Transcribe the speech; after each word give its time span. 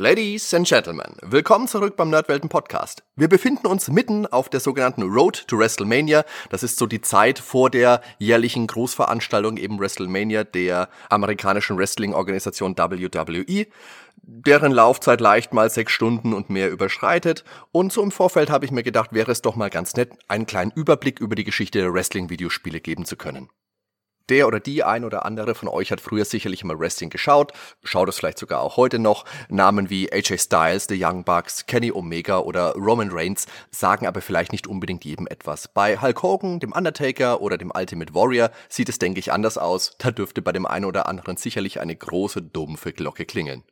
Ladies 0.00 0.54
and 0.54 0.64
Gentlemen, 0.64 1.16
willkommen 1.22 1.66
zurück 1.66 1.96
beim 1.96 2.08
Nerdwelten 2.08 2.48
Podcast. 2.48 3.02
Wir 3.16 3.26
befinden 3.26 3.66
uns 3.66 3.88
mitten 3.88 4.28
auf 4.28 4.48
der 4.48 4.60
sogenannten 4.60 5.02
Road 5.02 5.48
to 5.48 5.58
WrestleMania. 5.58 6.24
Das 6.50 6.62
ist 6.62 6.78
so 6.78 6.86
die 6.86 7.00
Zeit 7.00 7.40
vor 7.40 7.68
der 7.68 8.00
jährlichen 8.20 8.68
Großveranstaltung 8.68 9.56
eben 9.56 9.80
WrestleMania 9.80 10.44
der 10.44 10.88
amerikanischen 11.10 11.78
Wrestling-Organisation 11.78 12.78
WWE, 12.78 13.66
deren 14.22 14.70
Laufzeit 14.70 15.20
leicht 15.20 15.52
mal 15.52 15.68
sechs 15.68 15.90
Stunden 15.90 16.32
und 16.32 16.48
mehr 16.48 16.70
überschreitet. 16.70 17.42
Und 17.72 17.92
so 17.92 18.00
im 18.00 18.12
Vorfeld 18.12 18.50
habe 18.50 18.64
ich 18.64 18.70
mir 18.70 18.84
gedacht, 18.84 19.12
wäre 19.12 19.32
es 19.32 19.42
doch 19.42 19.56
mal 19.56 19.68
ganz 19.68 19.96
nett, 19.96 20.12
einen 20.28 20.46
kleinen 20.46 20.70
Überblick 20.70 21.18
über 21.18 21.34
die 21.34 21.42
Geschichte 21.42 21.80
der 21.80 21.92
Wrestling-Videospiele 21.92 22.78
geben 22.78 23.04
zu 23.04 23.16
können. 23.16 23.48
Der 24.28 24.46
oder 24.46 24.60
die 24.60 24.84
ein 24.84 25.04
oder 25.04 25.24
andere 25.24 25.54
von 25.54 25.68
euch 25.68 25.90
hat 25.90 26.00
früher 26.00 26.24
sicherlich 26.24 26.62
mal 26.62 26.78
Wrestling 26.78 27.08
geschaut, 27.08 27.52
schaut 27.82 28.08
es 28.08 28.18
vielleicht 28.18 28.38
sogar 28.38 28.60
auch 28.60 28.76
heute 28.76 28.98
noch. 28.98 29.24
Namen 29.48 29.88
wie 29.88 30.12
AJ 30.12 30.38
Styles, 30.38 30.86
The 30.88 31.02
Young 31.02 31.24
Bucks, 31.24 31.64
Kenny 31.66 31.90
Omega 31.92 32.38
oder 32.38 32.72
Roman 32.74 33.10
Reigns 33.10 33.46
sagen 33.70 34.06
aber 34.06 34.20
vielleicht 34.20 34.52
nicht 34.52 34.66
unbedingt 34.66 35.04
jedem 35.04 35.26
etwas. 35.26 35.68
Bei 35.68 35.96
Hulk 35.96 36.22
Hogan, 36.22 36.60
dem 36.60 36.72
Undertaker 36.72 37.40
oder 37.40 37.56
dem 37.56 37.72
Ultimate 37.74 38.14
Warrior 38.14 38.50
sieht 38.68 38.88
es, 38.88 38.98
denke 38.98 39.20
ich, 39.20 39.32
anders 39.32 39.56
aus. 39.56 39.96
Da 39.98 40.10
dürfte 40.10 40.42
bei 40.42 40.52
dem 40.52 40.66
einen 40.66 40.84
oder 40.84 41.06
anderen 41.06 41.36
sicherlich 41.36 41.80
eine 41.80 41.96
große, 41.96 42.42
dumpfe 42.42 42.92
Glocke 42.92 43.24
klingeln. 43.24 43.64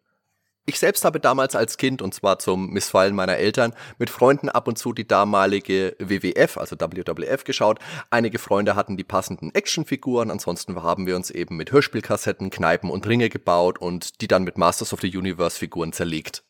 Ich 0.69 0.81
selbst 0.81 1.05
habe 1.05 1.21
damals 1.21 1.55
als 1.55 1.79
Kind, 1.79 2.03
und 2.03 2.13
zwar 2.13 2.41
zum 2.41 2.71
Missfallen 2.71 3.15
meiner 3.15 3.37
Eltern, 3.37 3.73
mit 3.99 4.11
Freunden 4.11 4.49
ab 4.49 4.67
und 4.67 4.77
zu 4.77 4.93
die 4.93 5.07
damalige 5.07 5.95
WWF, 6.01 6.57
also 6.59 6.75
WWF, 6.75 7.45
geschaut. 7.45 7.79
Einige 8.11 8.41
Freunde 8.41 8.75
hatten 8.75 8.97
die 8.97 9.05
passenden 9.05 9.55
Actionfiguren, 9.55 10.29
ansonsten 10.29 10.83
haben 10.83 11.07
wir 11.07 11.15
uns 11.15 11.31
eben 11.31 11.57
mit 11.57 11.71
Hörspielkassetten, 11.71 12.51
Kneipen 12.51 12.91
und 12.91 13.07
Ringe 13.07 13.29
gebaut 13.29 13.79
und 13.79 14.21
die 14.21 14.27
dann 14.27 14.43
mit 14.43 14.59
Masters 14.59 14.93
of 14.93 15.01
the 15.03 15.17
Universe 15.17 15.57
Figuren 15.57 15.93
zerlegt. 15.93 16.43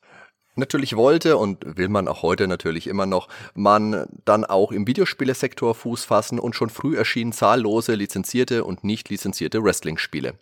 Natürlich 0.54 0.96
wollte 0.96 1.36
und 1.36 1.76
will 1.76 1.90
man 1.90 2.08
auch 2.08 2.22
heute 2.22 2.48
natürlich 2.48 2.86
immer 2.86 3.04
noch, 3.04 3.28
man 3.52 4.06
dann 4.24 4.46
auch 4.46 4.72
im 4.72 4.86
Videospielesektor 4.86 5.74
Fuß 5.74 6.06
fassen 6.06 6.38
und 6.38 6.56
schon 6.56 6.70
früh 6.70 6.96
erschienen 6.96 7.32
zahllose 7.32 7.94
lizenzierte 7.94 8.64
und 8.64 8.82
nicht 8.82 9.10
lizenzierte 9.10 9.62
Wrestling-Spiele. 9.62 10.38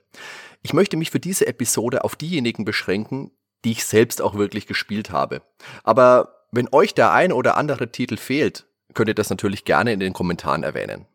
Ich 0.63 0.73
möchte 0.73 0.97
mich 0.97 1.11
für 1.11 1.19
diese 1.19 1.49
Episode 1.49 2.05
auf 2.05 2.15
diejenigen 2.15 2.65
beschränken, 2.65 3.33
die 3.65 3.73
ich 3.73 3.85
selbst 3.85 4.23
auch 4.23 4.35
wirklich 4.35 4.67
gespielt 4.67 5.11
habe. 5.11 5.43
Aber 5.83 6.47
wenn 6.53 6.69
euch 6.73 6.95
der 6.95 7.13
ein 7.13 7.33
oder 7.33 7.57
andere 7.57 7.91
Titel 7.91 8.17
fehlt, 8.17 8.67
könnt 8.95 9.09
ihr 9.09 9.15
das 9.15 9.31
natürlich 9.31 9.65
gerne 9.65 9.93
in 9.93 10.01
den 10.01 10.13
Kommentaren 10.13 10.63
erwähnen. 10.63 11.07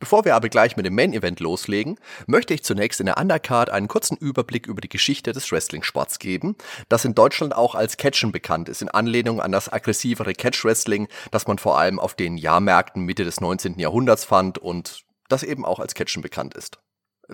Bevor 0.00 0.24
wir 0.24 0.34
aber 0.34 0.48
gleich 0.48 0.76
mit 0.76 0.84
dem 0.84 0.94
Main 0.94 1.14
Event 1.14 1.40
loslegen, 1.40 1.98
möchte 2.26 2.52
ich 2.52 2.62
zunächst 2.62 3.00
in 3.00 3.06
der 3.06 3.16
Undercard 3.16 3.70
einen 3.70 3.88
kurzen 3.88 4.16
Überblick 4.18 4.66
über 4.66 4.80
die 4.80 4.88
Geschichte 4.88 5.32
des 5.32 5.50
Wrestling-Sports 5.50 6.18
geben, 6.18 6.56
das 6.88 7.04
in 7.04 7.14
Deutschland 7.14 7.56
auch 7.56 7.74
als 7.74 7.96
Catchen 7.96 8.30
bekannt 8.30 8.68
ist, 8.68 8.82
in 8.82 8.90
Anlehnung 8.90 9.40
an 9.40 9.50
das 9.50 9.72
aggressivere 9.72 10.34
Catch-Wrestling, 10.34 11.08
das 11.30 11.46
man 11.46 11.58
vor 11.58 11.78
allem 11.78 11.98
auf 11.98 12.14
den 12.14 12.36
Jahrmärkten 12.36 13.04
Mitte 13.04 13.24
des 13.24 13.40
19. 13.40 13.78
Jahrhunderts 13.78 14.24
fand 14.24 14.58
und 14.58 15.04
das 15.28 15.42
eben 15.42 15.64
auch 15.64 15.78
als 15.80 15.94
Catchen 15.94 16.22
bekannt 16.22 16.54
ist. 16.54 16.80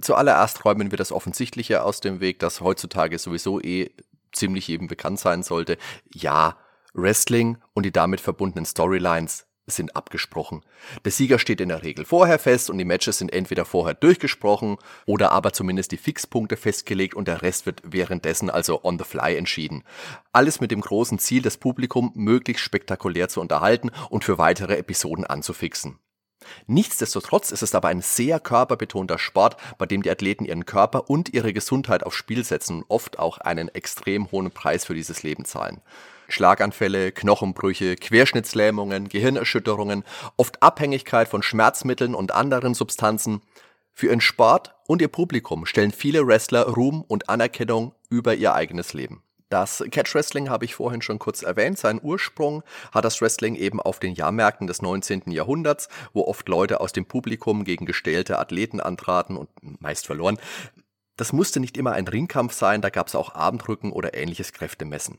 Zuallererst 0.01 0.65
räumen 0.65 0.93
wir 0.93 0.99
das 0.99 1.11
Offensichtliche 1.11 1.83
aus 1.83 2.01
dem 2.01 2.21
Weg, 2.21 2.39
das 2.39 2.61
heutzutage 2.61 3.19
sowieso 3.19 3.61
eh 3.61 3.91
ziemlich 4.33 4.69
jedem 4.69 4.87
bekannt 4.87 5.21
sein 5.21 5.43
sollte. 5.43 5.77
Ja, 6.13 6.57
Wrestling 6.93 7.59
und 7.73 7.85
die 7.85 7.93
damit 7.93 8.21
verbundenen 8.21 8.67
Storylines 8.67 9.47
sind 9.71 9.97
abgesprochen. 9.97 10.65
Der 11.05 11.13
Sieger 11.13 11.39
steht 11.39 11.61
in 11.61 11.69
der 11.69 11.83
Regel 11.83 12.05
vorher 12.05 12.39
fest 12.39 12.71
und 12.71 12.79
die 12.79 12.85
Matches 12.85 13.19
sind 13.19 13.33
entweder 13.33 13.65
vorher 13.65 13.95
durchgesprochen 13.95 14.77
oder 15.07 15.33
aber 15.33 15.53
zumindest 15.53 15.93
die 15.93 15.97
Fixpunkte 15.97 16.57
festgelegt 16.57 17.15
und 17.15 17.29
der 17.29 17.43
Rest 17.43 17.67
wird 17.67 17.83
währenddessen 17.85 18.51
also 18.51 18.85
on 18.85 18.99
the 18.99 19.05
fly 19.05 19.37
entschieden. 19.37 19.85
Alles 20.33 20.61
mit 20.61 20.71
dem 20.71 20.81
großen 20.81 21.19
Ziel, 21.19 21.43
das 21.43 21.57
Publikum 21.57 22.13
möglichst 22.15 22.65
spektakulär 22.65 23.29
zu 23.29 23.41
unterhalten 23.41 23.91
und 24.09 24.25
für 24.25 24.39
weitere 24.39 24.77
Episoden 24.77 25.25
anzufixen. 25.25 25.99
Nichtsdestotrotz 26.67 27.51
ist 27.51 27.63
es 27.63 27.75
aber 27.75 27.89
ein 27.89 28.03
sehr 28.03 28.41
körperbetonter 28.41 29.19
Sport, 29.19 29.57
bei 29.79 29.87
dem 29.87 30.03
die 30.03 30.11
Athleten 30.11 30.45
ihren 30.45 30.67
Körper 30.67 31.11
und 31.11 31.33
ihre 31.35 31.53
Gesundheit 31.53 32.05
aufs 32.05 32.17
Spiel 32.17 32.45
setzen 32.45 32.83
und 32.83 32.85
oft 32.89 33.19
auch 33.19 33.39
einen 33.39 33.69
extrem 33.69 34.31
hohen 34.31 34.51
Preis 34.51 34.85
für 34.85 34.95
dieses 34.95 35.23
Leben 35.23 35.45
zahlen. 35.45 35.81
Schlaganfälle, 36.29 37.13
Knochenbrüche, 37.13 37.97
Querschnittslähmungen, 37.97 39.09
Gehirnerschütterungen, 39.09 40.05
oft 40.37 40.63
Abhängigkeit 40.63 41.29
von 41.29 41.43
Schmerzmitteln 41.43 42.15
und 42.15 42.33
anderen 42.33 42.75
Substanzen. 42.75 43.43
Für 43.93 44.07
ihren 44.07 44.21
Sport 44.21 44.75
und 44.87 45.03
ihr 45.03 45.09
Publikum 45.09 45.67
stellen 45.67 45.93
viele 45.93 46.27
Wrestler 46.27 46.63
Ruhm 46.69 47.03
und 47.03 47.29
Anerkennung 47.29 47.95
über 48.09 48.35
ihr 48.35 48.55
eigenes 48.55 48.95
Leben. 48.95 49.23
Das 49.51 49.85
Catch 49.91 50.15
Wrestling 50.15 50.49
habe 50.49 50.65
ich 50.65 50.77
vorhin 50.77 51.03
schon 51.03 51.19
kurz 51.19 51.43
erwähnt. 51.43 51.77
Seinen 51.77 52.01
Ursprung 52.01 52.63
hat 52.93 53.05
das 53.05 53.21
Wrestling 53.21 53.57
eben 53.57 53.81
auf 53.81 53.99
den 53.99 54.15
Jahrmärkten 54.15 54.69
des 54.69 54.81
19. 54.81 55.33
Jahrhunderts, 55.33 55.89
wo 56.13 56.25
oft 56.25 56.49
Leute 56.49 56.81
aus 56.81 56.93
dem 56.93 57.05
Publikum 57.05 57.65
gegen 57.65 57.85
gestählte 57.85 58.39
Athleten 58.39 58.81
antraten 58.81 59.37
und 59.37 59.51
meist 59.81 60.07
verloren. 60.07 60.39
Das 61.17 61.33
musste 61.33 61.59
nicht 61.59 61.77
immer 61.77 61.93
ein 61.93 62.07
Ringkampf 62.07 62.53
sein, 62.53 62.81
da 62.81 62.91
gab 62.91 63.09
es 63.09 63.17
auch 63.17 63.35
Abendrücken 63.35 63.91
oder 63.91 64.15
ähnliches 64.15 64.53
Kräftemessen. 64.53 65.19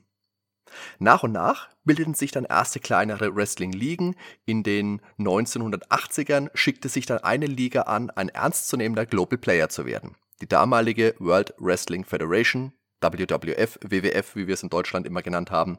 Nach 0.97 1.23
und 1.23 1.33
nach 1.33 1.67
bildeten 1.83 2.13
sich 2.13 2.31
dann 2.31 2.45
erste 2.45 2.79
kleinere 2.79 3.35
Wrestling-Ligen. 3.35 4.15
In 4.45 4.63
den 4.63 5.01
1980ern 5.19 6.49
schickte 6.53 6.87
sich 6.87 7.05
dann 7.05 7.19
eine 7.19 7.47
Liga 7.47 7.81
an, 7.81 8.09
ein 8.09 8.29
ernstzunehmender 8.29 9.05
Global 9.05 9.37
Player 9.37 9.67
zu 9.67 9.85
werden. 9.85 10.15
Die 10.39 10.47
damalige 10.47 11.15
World 11.19 11.53
Wrestling 11.57 12.05
Federation, 12.05 12.71
WWF, 13.01 13.79
WWF, 13.81 14.35
wie 14.35 14.47
wir 14.47 14.53
es 14.53 14.63
in 14.63 14.69
Deutschland 14.69 15.05
immer 15.05 15.21
genannt 15.21 15.51
haben. 15.51 15.77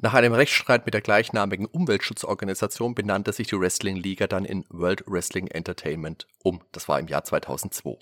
Nach 0.00 0.14
einem 0.14 0.32
Rechtsstreit 0.32 0.84
mit 0.84 0.94
der 0.94 1.00
gleichnamigen 1.00 1.66
Umweltschutzorganisation 1.66 2.94
benannte 2.94 3.32
sich 3.32 3.48
die 3.48 3.58
Wrestling-Liga 3.58 4.26
dann 4.26 4.44
in 4.44 4.64
World 4.68 5.04
Wrestling 5.06 5.48
Entertainment 5.48 6.26
um. 6.42 6.60
Das 6.72 6.88
war 6.88 7.00
im 7.00 7.08
Jahr 7.08 7.24
2002. 7.24 7.98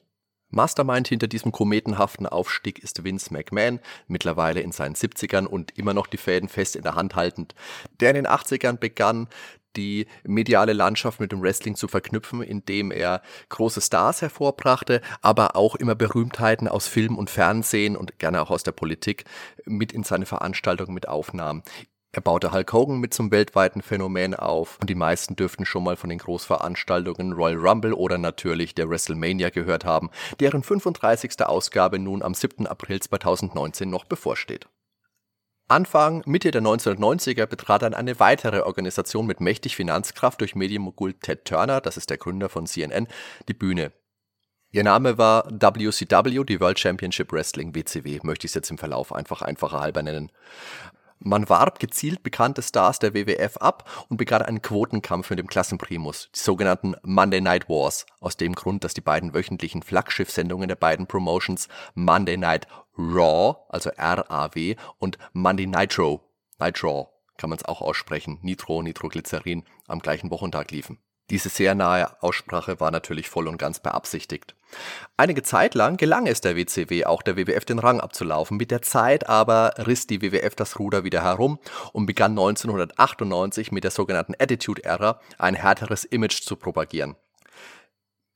Mastermind 0.48 1.08
hinter 1.08 1.26
diesem 1.26 1.50
kometenhaften 1.50 2.26
Aufstieg 2.26 2.78
ist 2.78 3.02
Vince 3.02 3.32
McMahon, 3.32 3.80
mittlerweile 4.06 4.60
in 4.60 4.70
seinen 4.70 4.94
70ern 4.94 5.44
und 5.44 5.76
immer 5.76 5.92
noch 5.92 6.06
die 6.06 6.18
Fäden 6.18 6.48
fest 6.48 6.76
in 6.76 6.82
der 6.82 6.94
Hand 6.94 7.16
haltend, 7.16 7.54
der 8.00 8.10
in 8.10 8.16
den 8.16 8.26
80ern 8.28 8.76
begann, 8.76 9.28
die 9.76 10.06
mediale 10.24 10.72
Landschaft 10.72 11.20
mit 11.20 11.32
dem 11.32 11.42
Wrestling 11.42 11.76
zu 11.76 11.88
verknüpfen, 11.88 12.42
indem 12.42 12.90
er 12.90 13.22
große 13.48 13.80
Stars 13.80 14.22
hervorbrachte, 14.22 15.00
aber 15.22 15.56
auch 15.56 15.74
immer 15.76 15.94
Berühmtheiten 15.94 16.68
aus 16.68 16.88
Film 16.88 17.16
und 17.16 17.30
Fernsehen 17.30 17.96
und 17.96 18.18
gerne 18.18 18.42
auch 18.42 18.50
aus 18.50 18.62
der 18.62 18.72
Politik 18.72 19.24
mit 19.64 19.92
in 19.92 20.02
seine 20.02 20.26
Veranstaltungen 20.26 20.94
mit 20.94 21.08
aufnahm. 21.08 21.62
Er 22.16 22.22
baute 22.22 22.50
Hulk 22.50 22.72
Hogan 22.72 22.98
mit 22.98 23.12
zum 23.12 23.30
weltweiten 23.30 23.82
Phänomen 23.82 24.34
auf 24.34 24.78
und 24.80 24.88
die 24.88 24.94
meisten 24.94 25.36
dürften 25.36 25.66
schon 25.66 25.84
mal 25.84 25.96
von 25.96 26.08
den 26.08 26.18
Großveranstaltungen 26.18 27.34
Royal 27.34 27.58
Rumble 27.58 27.92
oder 27.92 28.16
natürlich 28.16 28.74
der 28.74 28.88
WrestleMania 28.88 29.50
gehört 29.50 29.84
haben, 29.84 30.08
deren 30.40 30.62
35. 30.62 31.44
Ausgabe 31.44 31.98
nun 31.98 32.22
am 32.22 32.32
7. 32.32 32.66
April 32.66 33.00
2019 33.00 33.90
noch 33.90 34.06
bevorsteht. 34.06 34.66
Anfang, 35.68 36.22
Mitte 36.26 36.52
der 36.52 36.62
1990er 36.62 37.46
betrat 37.46 37.82
dann 37.82 37.92
eine 37.92 38.20
weitere 38.20 38.60
Organisation 38.60 39.26
mit 39.26 39.40
mächtig 39.40 39.74
Finanzkraft 39.74 40.40
durch 40.40 40.54
Medienmogul 40.54 41.14
Ted 41.14 41.44
Turner, 41.44 41.80
das 41.80 41.96
ist 41.96 42.08
der 42.08 42.18
Gründer 42.18 42.48
von 42.48 42.66
CNN, 42.66 43.08
die 43.48 43.54
Bühne. 43.54 43.90
Ihr 44.70 44.84
Name 44.84 45.18
war 45.18 45.48
WCW, 45.50 46.44
die 46.44 46.60
World 46.60 46.78
Championship 46.78 47.32
Wrestling 47.32 47.74
WCW, 47.74 48.20
möchte 48.22 48.46
ich 48.46 48.50
es 48.50 48.54
jetzt 48.54 48.70
im 48.70 48.78
Verlauf 48.78 49.12
einfach 49.12 49.42
einfacher 49.42 49.80
halber 49.80 50.04
nennen. 50.04 50.30
Man 51.18 51.48
warb 51.48 51.78
gezielt 51.78 52.22
bekannte 52.22 52.62
Stars 52.62 52.98
der 52.98 53.14
WWF 53.14 53.56
ab 53.56 54.06
und 54.08 54.16
begann 54.16 54.42
einen 54.42 54.62
Quotenkampf 54.62 55.30
mit 55.30 55.38
dem 55.38 55.46
Klassenprimus, 55.46 56.30
die 56.34 56.38
sogenannten 56.38 56.94
Monday 57.02 57.40
Night 57.40 57.68
Wars, 57.68 58.06
aus 58.20 58.36
dem 58.36 58.54
Grund, 58.54 58.84
dass 58.84 58.94
die 58.94 59.00
beiden 59.00 59.34
wöchentlichen 59.34 59.82
Flaggschiffsendungen 59.82 60.68
der 60.68 60.76
beiden 60.76 61.06
Promotions 61.06 61.68
Monday 61.94 62.36
Night 62.36 62.66
Raw, 62.98 63.56
also 63.68 63.90
R-A-W, 63.90 64.76
und 64.98 65.18
Monday 65.32 65.66
Nitro, 65.66 66.22
Nitro, 66.58 67.12
kann 67.38 67.50
man 67.50 67.58
es 67.58 67.64
auch 67.64 67.80
aussprechen, 67.80 68.38
Nitro, 68.42 68.82
Nitroglycerin, 68.82 69.64
am 69.88 70.00
gleichen 70.00 70.30
Wochentag 70.30 70.70
liefen. 70.70 70.98
Diese 71.30 71.48
sehr 71.48 71.74
nahe 71.74 72.22
Aussprache 72.22 72.78
war 72.78 72.92
natürlich 72.92 73.28
voll 73.28 73.48
und 73.48 73.58
ganz 73.58 73.80
beabsichtigt. 73.80 74.54
Einige 75.16 75.42
Zeit 75.42 75.74
lang 75.74 75.96
gelang 75.96 76.26
es 76.28 76.40
der 76.40 76.56
WCW, 76.56 77.04
auch 77.04 77.22
der 77.22 77.36
WWF 77.36 77.64
den 77.64 77.80
Rang 77.80 78.00
abzulaufen. 78.00 78.56
Mit 78.56 78.70
der 78.70 78.82
Zeit 78.82 79.28
aber 79.28 79.74
riss 79.78 80.06
die 80.06 80.22
WWF 80.22 80.54
das 80.54 80.78
Ruder 80.78 81.02
wieder 81.02 81.22
herum 81.22 81.58
und 81.92 82.06
begann 82.06 82.32
1998 82.32 83.72
mit 83.72 83.82
der 83.82 83.90
sogenannten 83.90 84.34
Attitude 84.38 84.84
Era 84.84 85.20
ein 85.38 85.54
härteres 85.54 86.04
Image 86.04 86.42
zu 86.42 86.54
propagieren. 86.54 87.16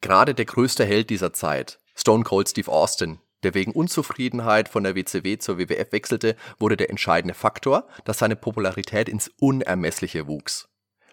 Gerade 0.00 0.34
der 0.34 0.46
größte 0.46 0.84
Held 0.84 1.10
dieser 1.10 1.32
Zeit, 1.32 1.78
Stone 1.94 2.24
Cold 2.24 2.48
Steve 2.48 2.72
Austin, 2.72 3.20
der 3.42 3.54
wegen 3.54 3.72
Unzufriedenheit 3.72 4.68
von 4.68 4.82
der 4.82 4.96
WCW 4.96 5.38
zur 5.38 5.58
WWF 5.58 5.92
wechselte, 5.92 6.36
wurde 6.58 6.76
der 6.76 6.90
entscheidende 6.90 7.34
Faktor, 7.34 7.86
dass 8.04 8.18
seine 8.18 8.36
Popularität 8.36 9.08
ins 9.08 9.30
Unermessliche 9.38 10.26
wuchs. 10.26 10.69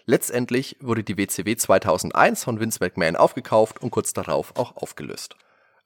Letztendlich 0.10 0.78
wurde 0.80 1.04
die 1.04 1.18
WCW 1.18 1.58
2001 1.58 2.46
von 2.46 2.62
Vince 2.62 2.80
McMahon 2.80 3.18
aufgekauft 3.18 3.84
und 3.84 3.92
kurz 3.92 4.14
darauf 4.14 4.56
auch 4.56 4.78
aufgelöst. 4.78 5.36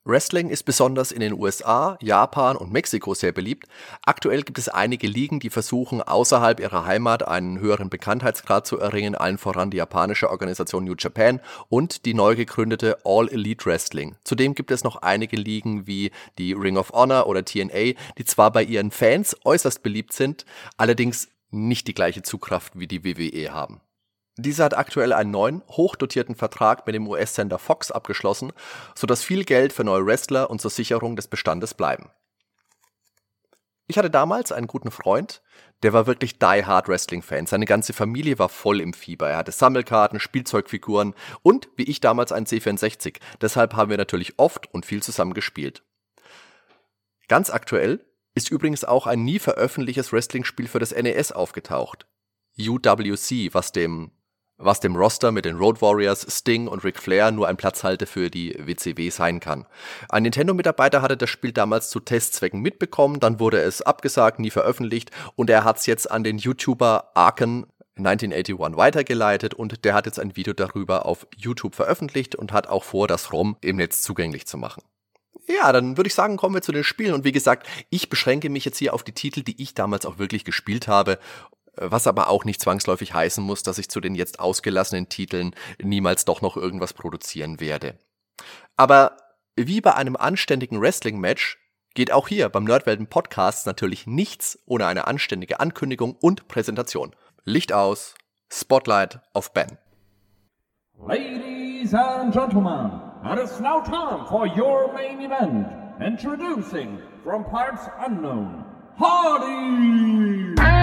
Wrestling 0.04 0.52
ist 0.52 0.62
besonders 0.62 1.12
in 1.12 1.22
den 1.22 1.34
USA, 1.34 1.98
Japan 2.02 2.56
und 2.56 2.72
Mexiko 2.72 3.16
sehr 3.16 3.32
beliebt. 3.32 3.68
Aktuell 4.04 4.44
gibt 4.44 4.60
es 4.60 4.70
einige 4.70 5.08
Ligen, 5.08 5.40
die 5.40 5.50
versuchen, 5.50 6.04
außerhalb 6.04 6.60
ihrer 6.60 6.86
Heimat 6.86 7.28
einen 7.28 7.60
höheren 7.60 7.90
Bekanntheitsgrad 7.90 8.68
zu 8.68 8.78
erringen, 8.78 9.16
allen 9.16 9.40
voran 9.40 9.72
die 9.72 9.78
japanische 9.78 10.30
Organisation 10.30 10.86
New 10.86 10.96
Japan 10.98 11.40
und 11.70 12.06
die 12.06 12.14
neu 12.14 12.36
gegründete 12.36 13.00
All 13.04 13.28
Elite 13.28 13.66
Wrestling. 13.66 14.18
Zudem 14.24 14.54
gibt 14.54 14.70
es 14.70 14.84
noch 14.84 14.98
einige 14.98 15.36
Ligen 15.36 15.88
wie 15.88 16.12
die 16.38 16.54
Ring 16.54 16.78
of 16.78 16.92
Honor 16.92 17.26
oder 17.26 17.44
TNA, 17.44 17.94
die 18.20 18.26
zwar 18.26 18.52
bei 18.52 18.62
ihren 18.62 18.92
Fans 18.92 19.36
äußerst 19.46 19.82
beliebt 19.82 20.14
sind, 20.14 20.46
allerdings 20.78 21.28
nicht 21.50 21.88
die 21.88 21.96
gleiche 21.96 22.22
Zugkraft 22.22 22.78
wie 22.78 22.88
die 22.88 23.04
WWE 23.04 23.52
haben. 23.52 23.82
Dieser 24.38 24.66
hat 24.66 24.78
aktuell 24.78 25.14
einen 25.14 25.32
neuen, 25.32 25.62
hochdotierten 25.68 26.36
Vertrag 26.36 26.86
mit 26.86 26.96
dem 26.96 27.08
US-Sender 27.08 27.60
Fox 27.60 27.92
abgeschlossen, 27.92 28.54
sodass 28.96 29.24
viel 29.24 29.44
Geld 29.44 29.74
für 29.74 29.84
neue 29.84 30.06
Wrestler 30.06 30.50
und 30.50 30.62
zur 30.62 30.72
Sicherung 30.72 31.16
des 31.16 31.28
Bestandes 31.28 31.74
bleiben. 31.74 32.10
Ich 33.88 33.98
hatte 33.98 34.10
damals 34.10 34.54
einen 34.54 34.68
guten 34.68 34.90
Freund, 34.90 35.42
der 35.84 35.92
war 35.92 36.08
wirklich 36.08 36.40
die 36.40 36.66
Hard 36.66 36.88
Wrestling-Fan. 36.88 37.46
Seine 37.46 37.66
ganze 37.66 37.92
Familie 37.92 38.40
war 38.40 38.48
voll 38.48 38.80
im 38.80 38.94
Fieber. 38.94 39.30
Er 39.30 39.38
hatte 39.38 39.52
Sammelkarten, 39.52 40.20
Spielzeugfiguren 40.20 41.14
und, 41.42 41.68
wie 41.76 41.84
ich 41.84 42.00
damals, 42.00 42.32
ein 42.32 42.46
C64. 42.46 43.18
Deshalb 43.42 43.74
haben 43.74 43.90
wir 43.90 43.98
natürlich 43.98 44.40
oft 44.40 44.74
und 44.74 44.86
viel 44.86 45.04
zusammen 45.04 45.34
gespielt. 45.34 45.84
Ganz 47.28 47.50
aktuell 47.50 48.06
ist 48.34 48.50
übrigens 48.50 48.86
auch 48.86 49.08
ein 49.08 49.26
nie 49.26 49.40
veröffentlichtes 49.40 50.14
Wrestling-Spiel 50.14 50.70
für 50.70 50.80
das 50.80 50.92
NES 50.96 51.34
aufgetaucht. 51.34 52.06
UWC, 52.58 53.54
was 53.54 53.72
dem 53.72 54.12
was 54.62 54.80
dem 54.80 54.96
Roster 54.96 55.32
mit 55.32 55.46
den 55.46 55.58
Road 55.58 55.82
Warriors, 55.82 56.26
Sting 56.30 56.68
und 56.68 56.84
Ric 56.84 57.00
Flair 57.00 57.32
nur 57.32 57.48
ein 57.48 57.58
Platzhalter 57.58 58.08
für 58.08 58.30
die 58.30 58.56
WCW 58.58 59.10
sein 59.10 59.40
kann. 59.40 59.66
Ein 60.10 60.24
Nintendo-Mitarbeiter 60.24 61.02
hatte 61.02 61.18
das 61.18 61.30
Spiel 61.30 61.52
damals 61.52 61.90
zu 61.90 62.00
Testzwecken 62.00 62.62
mitbekommen, 62.62 63.20
dann 63.20 63.40
wurde 63.40 63.62
es 63.62 63.82
abgesagt, 63.82 64.40
nie 64.40 64.52
veröffentlicht 64.52 65.12
und 65.36 65.50
er 65.50 65.64
hat 65.64 65.78
es 65.78 65.86
jetzt 65.86 66.10
an 66.10 66.24
den 66.24 66.38
YouTuber 66.38 67.12
Arken 67.16 67.66
1981 67.98 68.78
weitergeleitet 68.78 69.54
und 69.54 69.84
der 69.86 69.94
hat 69.94 70.06
jetzt 70.06 70.20
ein 70.20 70.36
Video 70.36 70.54
darüber 70.54 71.06
auf 71.06 71.28
YouTube 71.36 71.76
veröffentlicht 71.76 72.36
und 72.36 72.52
hat 72.52 72.68
auch 72.68 72.84
vor, 72.84 73.08
das 73.08 73.32
ROM 73.34 73.58
im 73.62 73.78
Netz 73.78 74.02
zugänglich 74.02 74.48
zu 74.48 74.58
machen. 74.58 74.84
Ja, 75.48 75.72
dann 75.72 75.98
würde 75.98 76.08
ich 76.08 76.14
sagen, 76.14 76.38
kommen 76.38 76.56
wir 76.56 76.62
zu 76.62 76.72
den 76.72 76.84
Spielen. 76.84 77.14
Und 77.14 77.24
wie 77.24 77.32
gesagt, 77.32 77.68
ich 77.90 78.10
beschränke 78.10 78.50
mich 78.50 78.64
jetzt 78.64 78.78
hier 78.78 78.94
auf 78.94 79.04
die 79.04 79.12
Titel, 79.12 79.42
die 79.42 79.62
ich 79.62 79.74
damals 79.74 80.06
auch 80.06 80.18
wirklich 80.18 80.46
gespielt 80.46 80.88
habe 80.88 81.20
was 81.82 82.08
aber 82.08 82.30
auch 82.30 82.46
nicht 82.46 82.62
zwangsläufig 82.62 83.14
heißen 83.14 83.44
muss, 83.44 83.64
dass 83.64 83.78
ich 83.78 83.90
zu 83.90 84.00
den 84.00 84.16
jetzt 84.16 84.40
ausgelassenen 84.40 85.10
Titeln 85.10 85.56
niemals 85.82 86.26
doch 86.26 86.42
noch 86.42 86.58
irgendwas 86.58 86.94
produzieren 86.94 87.60
werde. 87.60 87.98
Aber 88.78 89.18
wie 89.56 89.82
bei 89.82 89.96
einem 89.96 90.16
anständigen 90.16 90.82
Wrestling-Match 90.82 91.58
geht 91.94 92.12
auch 92.12 92.28
hier 92.28 92.50
beim 92.50 92.64
Nerdwelten 92.64 93.08
Podcast 93.08 93.66
natürlich 93.66 94.08
nichts 94.08 94.58
ohne 94.66 94.86
eine 94.86 95.08
anständige 95.08 95.60
Ankündigung 95.60 96.16
und 96.16 96.48
Präsentation. 96.48 97.16
Licht 97.44 97.74
aus, 97.74 98.16
Spotlight 98.52 99.20
auf 99.34 99.54
Ben. 99.54 99.78
Ladies 101.08 101.94
and 101.94 102.32
gentlemen, 102.32 102.92
it 103.26 103.40
is 103.40 103.60
now 103.60 103.82
time 103.82 104.26
for 104.28 104.46
your 104.46 104.94
main 104.94 105.20
event. 105.22 105.68
Introducing 106.00 107.00
from 107.24 107.44
parts 107.44 107.90
unknown, 108.06 108.66
Hardy! 108.98 110.81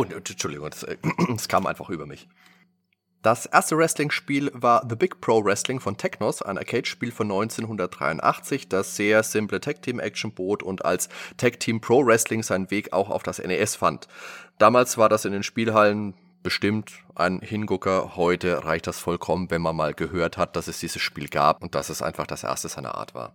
Und, 0.00 0.30
Entschuldigung, 0.30 0.70
das, 0.70 0.82
äh, 0.84 0.96
kam 1.48 1.66
einfach 1.66 1.90
über 1.90 2.06
mich. 2.06 2.26
Das 3.22 3.44
erste 3.44 3.76
Wrestling-Spiel 3.76 4.50
war 4.54 4.86
The 4.88 4.96
Big 4.96 5.20
Pro 5.20 5.44
Wrestling 5.44 5.78
von 5.78 5.98
Technos, 5.98 6.40
ein 6.40 6.56
Arcade-Spiel 6.56 7.12
von 7.12 7.30
1983, 7.30 8.70
das 8.70 8.96
sehr 8.96 9.22
simple 9.22 9.60
Tag-Team-Action 9.60 10.32
bot 10.32 10.62
und 10.62 10.86
als 10.86 11.10
Tag-Team 11.36 11.82
Pro 11.82 12.06
Wrestling 12.06 12.42
seinen 12.42 12.70
Weg 12.70 12.94
auch 12.94 13.10
auf 13.10 13.22
das 13.22 13.38
NES 13.38 13.76
fand. 13.76 14.08
Damals 14.56 14.96
war 14.96 15.10
das 15.10 15.26
in 15.26 15.32
den 15.32 15.42
Spielhallen 15.42 16.14
bestimmt 16.42 16.92
ein 17.14 17.40
Hingucker. 17.40 18.16
Heute 18.16 18.64
reicht 18.64 18.86
das 18.86 18.98
vollkommen, 18.98 19.50
wenn 19.50 19.60
man 19.60 19.76
mal 19.76 19.92
gehört 19.92 20.38
hat, 20.38 20.56
dass 20.56 20.66
es 20.66 20.80
dieses 20.80 21.02
Spiel 21.02 21.28
gab 21.28 21.62
und 21.62 21.74
dass 21.74 21.90
es 21.90 22.00
einfach 22.00 22.26
das 22.26 22.42
erste 22.42 22.70
seiner 22.70 22.94
Art 22.94 23.14
war. 23.14 23.34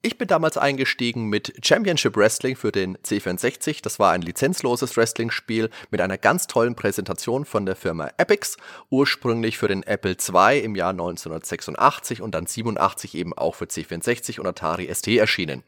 Ich 0.00 0.16
bin 0.16 0.28
damals 0.28 0.56
eingestiegen 0.56 1.24
mit 1.24 1.54
Championship 1.60 2.16
Wrestling 2.16 2.54
für 2.54 2.70
den 2.70 2.96
C64. 2.98 3.82
Das 3.82 3.98
war 3.98 4.12
ein 4.12 4.22
lizenzloses 4.22 4.96
Wrestling-Spiel 4.96 5.70
mit 5.90 6.00
einer 6.00 6.16
ganz 6.16 6.46
tollen 6.46 6.76
Präsentation 6.76 7.44
von 7.44 7.66
der 7.66 7.74
Firma 7.74 8.08
Epix, 8.16 8.58
ursprünglich 8.90 9.58
für 9.58 9.66
den 9.66 9.82
Apple 9.82 10.12
II 10.12 10.60
im 10.60 10.76
Jahr 10.76 10.90
1986 10.90 12.22
und 12.22 12.36
dann 12.36 12.46
87 12.46 13.16
eben 13.16 13.36
auch 13.36 13.56
für 13.56 13.64
C64 13.64 14.38
und 14.38 14.46
Atari 14.46 14.88
ST 14.94 15.08
erschienen. 15.08 15.64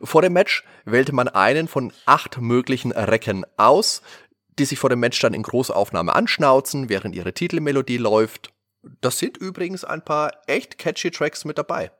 Vor 0.00 0.22
dem 0.22 0.34
Match 0.34 0.62
wählte 0.84 1.12
man 1.12 1.26
einen 1.26 1.66
von 1.66 1.92
acht 2.06 2.40
möglichen 2.40 2.92
Recken 2.92 3.44
aus, 3.56 4.02
die 4.56 4.66
sich 4.66 4.78
vor 4.78 4.90
dem 4.90 5.00
Match 5.00 5.18
dann 5.18 5.34
in 5.34 5.42
Großaufnahme 5.42 6.14
anschnauzen, 6.14 6.88
während 6.88 7.16
ihre 7.16 7.34
Titelmelodie 7.34 7.98
läuft. 7.98 8.52
Das 9.00 9.18
sind 9.18 9.36
übrigens 9.36 9.82
ein 9.82 10.04
paar 10.04 10.30
echt 10.46 10.78
catchy 10.78 11.10
Tracks 11.10 11.44
mit 11.44 11.58
dabei. 11.58 11.90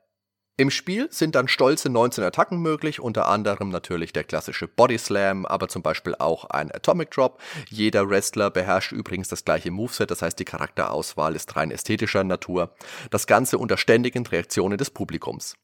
Im 0.57 0.71
Spiel 0.71 1.09
sind 1.11 1.35
dann 1.35 1.49
stolze 1.49 1.89
19 1.89 2.23
Attacken 2.23 2.61
möglich, 2.61 3.01
unter 3.01 3.27
anderem 3.27 3.67
natürlich 3.67 4.13
der 4.13 4.23
klassische 4.23 4.69
Body 4.69 4.97
Slam, 4.97 5.45
aber 5.45 5.67
zum 5.67 5.81
Beispiel 5.81 6.15
auch 6.15 6.45
ein 6.45 6.71
Atomic 6.73 7.11
Drop. 7.11 7.41
Jeder 7.67 8.09
Wrestler 8.09 8.51
beherrscht 8.51 8.93
übrigens 8.93 9.27
das 9.27 9.43
gleiche 9.43 9.69
Moveset, 9.69 10.09
das 10.09 10.21
heißt 10.21 10.39
die 10.39 10.45
Charakterauswahl 10.45 11.35
ist 11.35 11.57
rein 11.57 11.71
ästhetischer 11.71 12.23
Natur. 12.23 12.73
Das 13.09 13.27
Ganze 13.27 13.57
unter 13.57 13.75
ständigen 13.75 14.25
Reaktionen 14.25 14.77
des 14.77 14.91
Publikums. 14.91 15.57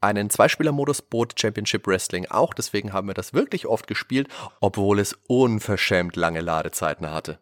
Einen 0.00 0.30
Zweispieler-Modus 0.30 1.02
bot 1.02 1.38
Championship 1.38 1.86
Wrestling 1.86 2.24
auch, 2.30 2.54
deswegen 2.54 2.94
haben 2.94 3.08
wir 3.08 3.14
das 3.14 3.34
wirklich 3.34 3.66
oft 3.66 3.86
gespielt, 3.86 4.28
obwohl 4.60 5.00
es 5.00 5.18
unverschämt 5.26 6.16
lange 6.16 6.40
Ladezeiten 6.40 7.10
hatte. 7.10 7.40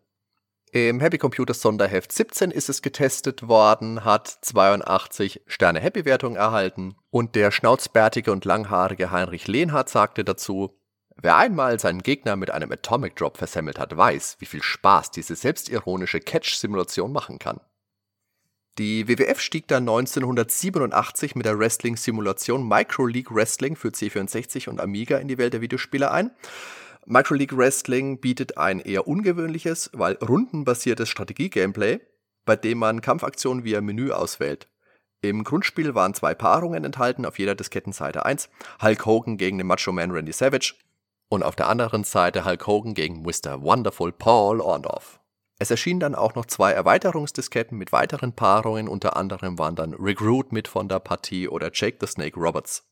Im 0.77 1.01
Happy 1.01 1.17
Computers 1.17 1.63
Sonderheft 1.63 2.13
17 2.13 2.51
ist 2.51 2.69
es 2.69 2.83
getestet 2.83 3.49
worden, 3.49 4.05
hat 4.05 4.29
82 4.29 5.41
Sterne 5.47 5.81
Happy-Wertung 5.81 6.37
erhalten 6.37 6.97
und 7.09 7.35
der 7.35 7.51
schnauzbärtige 7.51 8.31
und 8.31 8.45
langhaarige 8.45 9.11
Heinrich 9.11 9.49
Lehnhardt 9.49 9.89
sagte 9.89 10.23
dazu, 10.23 10.79
Wer 11.17 11.39
einmal 11.39 11.81
seinen 11.81 12.03
Gegner 12.03 12.37
mit 12.37 12.51
einem 12.51 12.71
Atomic 12.71 13.17
Drop 13.17 13.39
versemmelt 13.39 13.79
hat, 13.79 13.97
weiß, 13.97 14.37
wie 14.41 14.45
viel 14.45 14.63
Spaß 14.63 15.13
diese 15.13 15.35
selbstironische 15.35 16.21
Catch-Simulation 16.21 17.11
machen 17.11 17.39
kann. 17.39 17.59
Die 18.77 19.09
WWF 19.09 19.41
stieg 19.41 19.69
dann 19.69 19.85
1987 19.85 21.37
mit 21.37 21.47
der 21.47 21.59
Wrestling-Simulation 21.59 22.69
Micro 22.69 23.07
League 23.07 23.35
Wrestling 23.35 23.77
für 23.77 23.89
C64 23.89 24.69
und 24.69 24.83
Amiga 24.83 25.17
in 25.17 25.29
die 25.29 25.39
Welt 25.39 25.55
der 25.55 25.63
Videospiele 25.63 26.11
ein. 26.11 26.33
Micro 27.09 27.35
League 27.35 27.57
Wrestling 27.57 28.21
bietet 28.21 28.59
ein 28.59 28.81
eher 28.81 29.07
ungewöhnliches, 29.07 29.91
weil 29.93 30.15
rundenbasiertes 30.15 31.09
Strategie-Gameplay, 31.09 32.01
bei 32.45 32.57
dem 32.57 32.79
man 32.79 33.01
Kampfaktionen 33.01 33.63
via 33.63 33.81
Menü 33.81 34.11
auswählt. 34.11 34.67
Im 35.21 35.45
Grundspiel 35.45 35.95
waren 35.95 36.15
zwei 36.15 36.35
Paarungen 36.35 36.83
enthalten, 36.83 37.25
auf 37.25 37.39
jeder 37.39 37.55
Diskettenseite 37.55 38.27
1. 38.27 38.51
Hulk 38.83 39.07
Hogan 39.07 39.37
gegen 39.37 39.57
den 39.57 39.69
Macho 39.69 39.93
Man 39.93 40.11
Randy 40.11 40.33
Savage 40.33 40.75
und 41.29 41.45
auf 41.45 41.55
der 41.55 41.69
anderen 41.69 42.03
Seite 42.03 42.45
Hulk 42.45 42.67
Hogan 42.67 42.95
gegen 42.95 43.23
Mr. 43.23 43.63
Wonderful 43.63 44.11
Paul 44.11 44.61
Orndorff. 44.61 45.21
Es 45.61 45.71
erschienen 45.71 46.01
dann 46.01 46.17
auch 46.17 46.35
noch 46.35 46.47
zwei 46.47 46.73
Erweiterungsdisketten 46.73 47.79
mit 47.79 47.93
weiteren 47.93 48.33
Paarungen, 48.33 48.89
unter 48.89 49.17
anderem 49.17 49.61
waren 49.61 49.77
dann 49.77 49.95
Rick 49.95 50.21
Root 50.21 50.51
mit 50.51 50.67
von 50.67 50.89
der 50.89 50.99
Partie 50.99 51.47
oder 51.47 51.71
Jake 51.73 51.99
the 52.01 52.09
Snake 52.09 52.39
Roberts. 52.39 52.85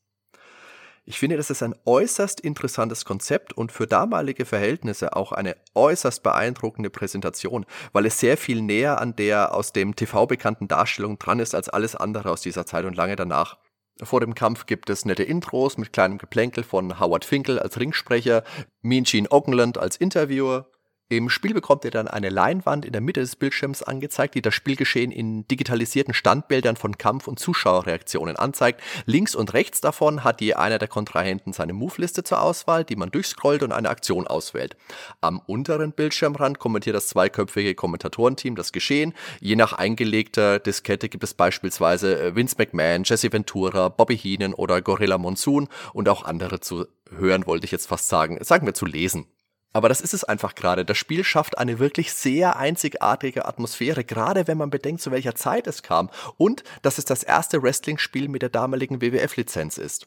Ich 1.06 1.18
finde, 1.18 1.36
das 1.36 1.50
ist 1.50 1.62
ein 1.62 1.74
äußerst 1.84 2.40
interessantes 2.40 3.04
Konzept 3.04 3.52
und 3.52 3.72
für 3.72 3.86
damalige 3.86 4.46
Verhältnisse 4.46 5.14
auch 5.14 5.32
eine 5.32 5.54
äußerst 5.74 6.22
beeindruckende 6.22 6.88
Präsentation, 6.88 7.66
weil 7.92 8.06
es 8.06 8.18
sehr 8.18 8.38
viel 8.38 8.62
näher 8.62 9.00
an 9.02 9.14
der 9.14 9.54
aus 9.54 9.72
dem 9.72 9.96
TV 9.96 10.26
bekannten 10.26 10.66
Darstellung 10.66 11.18
dran 11.18 11.40
ist 11.40 11.54
als 11.54 11.68
alles 11.68 11.94
andere 11.94 12.30
aus 12.30 12.40
dieser 12.40 12.64
Zeit 12.64 12.86
und 12.86 12.96
lange 12.96 13.16
danach. 13.16 13.58
Vor 14.02 14.20
dem 14.20 14.34
Kampf 14.34 14.64
gibt 14.64 14.88
es 14.88 15.04
nette 15.04 15.22
Intros 15.22 15.76
mit 15.76 15.92
kleinem 15.92 16.16
Geplänkel 16.16 16.64
von 16.64 16.98
Howard 16.98 17.26
Finkel 17.26 17.58
als 17.58 17.78
Ringsprecher, 17.78 18.42
Mean 18.80 19.04
Gene 19.04 19.30
Oakland 19.30 19.76
als 19.76 19.96
Interviewer, 19.98 20.70
im 21.10 21.28
Spiel 21.28 21.52
bekommt 21.52 21.84
ihr 21.84 21.90
dann 21.90 22.08
eine 22.08 22.30
Leinwand 22.30 22.86
in 22.86 22.92
der 22.92 23.02
Mitte 23.02 23.20
des 23.20 23.36
Bildschirms 23.36 23.82
angezeigt, 23.82 24.34
die 24.34 24.42
das 24.42 24.54
Spielgeschehen 24.54 25.12
in 25.12 25.46
digitalisierten 25.46 26.14
Standbildern 26.14 26.76
von 26.76 26.96
Kampf- 26.96 27.28
und 27.28 27.38
Zuschauerreaktionen 27.38 28.36
anzeigt. 28.36 28.80
Links 29.04 29.34
und 29.34 29.52
rechts 29.52 29.82
davon 29.82 30.24
hat 30.24 30.40
je 30.40 30.54
einer 30.54 30.78
der 30.78 30.88
Kontrahenten 30.88 31.52
seine 31.52 31.74
Move-Liste 31.74 32.24
zur 32.24 32.40
Auswahl, 32.40 32.84
die 32.84 32.96
man 32.96 33.10
durchscrollt 33.10 33.62
und 33.62 33.72
eine 33.72 33.90
Aktion 33.90 34.26
auswählt. 34.26 34.76
Am 35.20 35.40
unteren 35.46 35.92
Bildschirmrand 35.92 36.58
kommentiert 36.58 36.96
das 36.96 37.08
zweiköpfige 37.08 37.74
Kommentatorenteam 37.74 38.56
das 38.56 38.72
Geschehen. 38.72 39.12
Je 39.40 39.56
nach 39.56 39.74
eingelegter 39.74 40.58
Diskette 40.58 41.10
gibt 41.10 41.24
es 41.24 41.34
beispielsweise 41.34 42.18
äh, 42.18 42.34
Vince 42.34 42.56
McMahon, 42.58 43.04
Jesse 43.04 43.30
Ventura, 43.30 43.90
Bobby 43.90 44.16
Heenan 44.16 44.54
oder 44.54 44.80
Gorilla 44.80 45.18
Monsoon 45.18 45.68
und 45.92 46.08
auch 46.08 46.24
andere 46.24 46.60
zu 46.60 46.86
hören, 47.10 47.46
wollte 47.46 47.66
ich 47.66 47.72
jetzt 47.72 47.86
fast 47.86 48.08
sagen. 48.08 48.38
Sagen 48.42 48.64
wir 48.64 48.72
zu 48.72 48.86
lesen. 48.86 49.26
Aber 49.74 49.88
das 49.88 50.00
ist 50.00 50.14
es 50.14 50.22
einfach 50.22 50.54
gerade. 50.54 50.84
Das 50.84 50.96
Spiel 50.96 51.24
schafft 51.24 51.58
eine 51.58 51.80
wirklich 51.80 52.12
sehr 52.12 52.56
einzigartige 52.56 53.44
Atmosphäre, 53.44 54.04
gerade 54.04 54.46
wenn 54.46 54.56
man 54.56 54.70
bedenkt, 54.70 55.02
zu 55.02 55.10
welcher 55.10 55.34
Zeit 55.34 55.66
es 55.66 55.82
kam 55.82 56.10
und 56.36 56.62
dass 56.82 56.96
es 56.96 57.04
das 57.04 57.24
erste 57.24 57.60
Wrestling-Spiel 57.60 58.28
mit 58.28 58.42
der 58.42 58.50
damaligen 58.50 59.02
WWF-Lizenz 59.02 59.76
ist. 59.76 60.06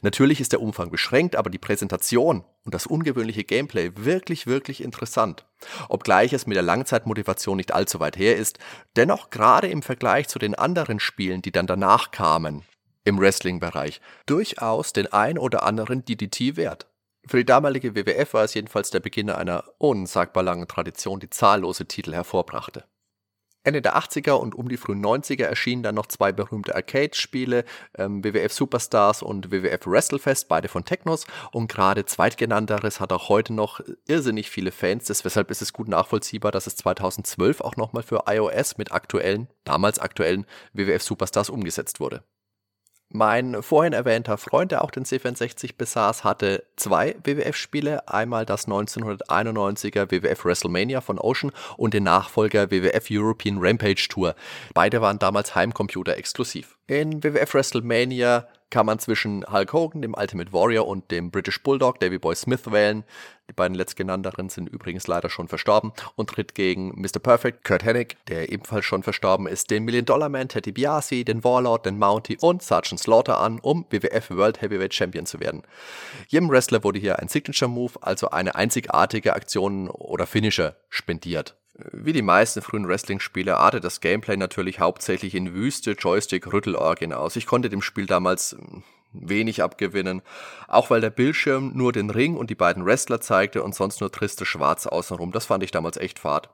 Natürlich 0.00 0.40
ist 0.40 0.52
der 0.52 0.62
Umfang 0.62 0.90
beschränkt, 0.90 1.36
aber 1.36 1.50
die 1.50 1.58
Präsentation 1.58 2.44
und 2.64 2.74
das 2.74 2.86
ungewöhnliche 2.86 3.44
Gameplay 3.44 3.90
wirklich, 3.96 4.46
wirklich 4.46 4.82
interessant. 4.82 5.44
Obgleich 5.90 6.32
es 6.32 6.46
mit 6.46 6.56
der 6.56 6.62
Langzeitmotivation 6.62 7.58
nicht 7.58 7.72
allzu 7.72 8.00
weit 8.00 8.16
her 8.16 8.36
ist, 8.36 8.58
dennoch 8.96 9.28
gerade 9.28 9.68
im 9.68 9.82
Vergleich 9.82 10.28
zu 10.28 10.38
den 10.38 10.54
anderen 10.54 11.00
Spielen, 11.00 11.42
die 11.42 11.52
dann 11.52 11.66
danach 11.66 12.12
kamen, 12.12 12.62
im 13.04 13.18
Wrestling-Bereich, 13.18 14.00
durchaus 14.24 14.94
den 14.94 15.12
ein 15.12 15.36
oder 15.36 15.64
anderen 15.64 16.04
DDT 16.04 16.56
wert. 16.56 16.86
Für 17.26 17.36
die 17.36 17.44
damalige 17.44 17.94
WWF 17.94 18.34
war 18.34 18.44
es 18.44 18.54
jedenfalls 18.54 18.90
der 18.90 19.00
Beginn 19.00 19.30
einer 19.30 19.64
unsagbar 19.78 20.42
langen 20.42 20.66
Tradition, 20.66 21.20
die 21.20 21.30
zahllose 21.30 21.86
Titel 21.86 22.12
hervorbrachte. 22.12 22.84
Ende 23.64 23.80
der 23.80 23.96
80er 23.96 24.32
und 24.32 24.56
um 24.56 24.68
die 24.68 24.76
frühen 24.76 25.04
90er 25.04 25.44
erschienen 25.44 25.84
dann 25.84 25.94
noch 25.94 26.06
zwei 26.06 26.32
berühmte 26.32 26.74
Arcade-Spiele, 26.74 27.64
ähm, 27.96 28.24
WWF 28.24 28.52
Superstars 28.52 29.22
und 29.22 29.52
WWF 29.52 29.86
Wrestlefest, 29.86 30.48
beide 30.48 30.66
von 30.66 30.84
Technos. 30.84 31.26
Und 31.52 31.70
gerade 31.70 32.04
zweitgenannteres 32.04 32.98
hat 32.98 33.12
auch 33.12 33.28
heute 33.28 33.52
noch 33.52 33.80
irrsinnig 34.08 34.50
viele 34.50 34.72
Fans. 34.72 35.04
Deshalb 35.06 35.50
ist 35.52 35.62
es 35.62 35.72
gut 35.72 35.86
nachvollziehbar, 35.86 36.50
dass 36.50 36.66
es 36.66 36.74
2012 36.76 37.60
auch 37.60 37.76
nochmal 37.76 38.02
für 38.02 38.24
iOS 38.26 38.78
mit 38.78 38.90
aktuellen, 38.90 39.48
damals 39.62 40.00
aktuellen 40.00 40.44
WWF 40.72 41.02
Superstars 41.02 41.48
umgesetzt 41.48 42.00
wurde. 42.00 42.24
Mein 43.14 43.62
vorhin 43.62 43.92
erwähnter 43.92 44.38
Freund, 44.38 44.72
der 44.72 44.82
auch 44.82 44.90
den 44.90 45.04
C64 45.04 45.76
besaß, 45.76 46.24
hatte 46.24 46.64
zwei 46.76 47.14
WWF-Spiele. 47.22 48.08
Einmal 48.08 48.46
das 48.46 48.66
1991er 48.66 50.10
WWF 50.10 50.46
WrestleMania 50.46 51.02
von 51.02 51.18
Ocean 51.18 51.52
und 51.76 51.92
den 51.92 52.04
Nachfolger 52.04 52.70
WWF 52.70 53.08
European 53.10 53.58
Rampage 53.60 54.06
Tour. 54.08 54.34
Beide 54.72 55.02
waren 55.02 55.18
damals 55.18 55.54
Heimcomputer 55.54 56.16
exklusiv. 56.16 56.78
In 56.86 57.22
WWF 57.22 57.52
WrestleMania 57.52 58.48
kann 58.72 58.86
man 58.86 58.98
zwischen 58.98 59.44
Hulk 59.52 59.74
Hogan, 59.74 60.00
dem 60.00 60.14
Ultimate 60.14 60.50
Warrior 60.52 60.86
und 60.88 61.10
dem 61.10 61.30
British 61.30 61.62
Bulldog, 61.62 62.00
Davy 62.00 62.18
Boy 62.18 62.34
Smith 62.34 62.72
wählen. 62.72 63.04
Die 63.50 63.52
beiden 63.52 63.74
letztgenannteren 63.74 64.48
sind 64.48 64.66
übrigens 64.66 65.06
leider 65.06 65.28
schon 65.28 65.46
verstorben 65.46 65.92
und 66.16 66.30
tritt 66.30 66.54
gegen 66.54 66.98
Mr. 66.98 67.18
Perfect, 67.22 67.64
Kurt 67.64 67.84
Hennig, 67.84 68.16
der 68.28 68.50
ebenfalls 68.50 68.86
schon 68.86 69.02
verstorben 69.02 69.46
ist, 69.46 69.70
den 69.70 69.84
Million 69.84 70.06
Dollar 70.06 70.30
Man, 70.30 70.48
Teddy 70.48 70.72
Biasi, 70.72 71.22
den 71.22 71.44
Warlord, 71.44 71.84
den 71.84 71.98
Mountie 71.98 72.38
und 72.40 72.62
Sergeant 72.62 72.98
Slaughter 72.98 73.38
an, 73.38 73.58
um 73.60 73.84
WWF 73.90 74.30
World 74.30 74.62
Heavyweight 74.62 74.94
Champion 74.94 75.26
zu 75.26 75.38
werden. 75.38 75.62
Jedem 76.28 76.48
Wrestler 76.48 76.82
wurde 76.82 76.98
hier 76.98 77.18
ein 77.18 77.28
Signature 77.28 77.70
Move, 77.70 77.92
also 78.00 78.30
eine 78.30 78.54
einzigartige 78.54 79.34
Aktion 79.34 79.90
oder 79.90 80.26
Finisher 80.26 80.76
spendiert. 80.88 81.56
Wie 81.90 82.12
die 82.12 82.22
meisten 82.22 82.62
frühen 82.62 82.86
Wrestling-Spiele 82.86 83.56
artet 83.56 83.84
das 83.84 84.00
Gameplay 84.00 84.36
natürlich 84.36 84.78
hauptsächlich 84.78 85.34
in 85.34 85.54
wüste 85.54 85.92
Joystick-Rüttelorgien 85.92 87.12
aus. 87.12 87.36
Ich 87.36 87.46
konnte 87.46 87.70
dem 87.70 87.82
Spiel 87.82 88.06
damals 88.06 88.52
hm, 88.52 88.82
wenig 89.12 89.62
abgewinnen, 89.62 90.22
auch 90.68 90.90
weil 90.90 91.00
der 91.00 91.10
Bildschirm 91.10 91.72
nur 91.74 91.92
den 91.92 92.10
Ring 92.10 92.36
und 92.36 92.50
die 92.50 92.54
beiden 92.54 92.84
Wrestler 92.84 93.20
zeigte 93.20 93.62
und 93.62 93.74
sonst 93.74 94.00
nur 94.00 94.12
triste 94.12 94.46
Schwarz 94.46 94.86
außenrum. 94.86 95.32
Das 95.32 95.46
fand 95.46 95.64
ich 95.64 95.70
damals 95.70 95.96
echt 95.96 96.18
fad. 96.18 96.50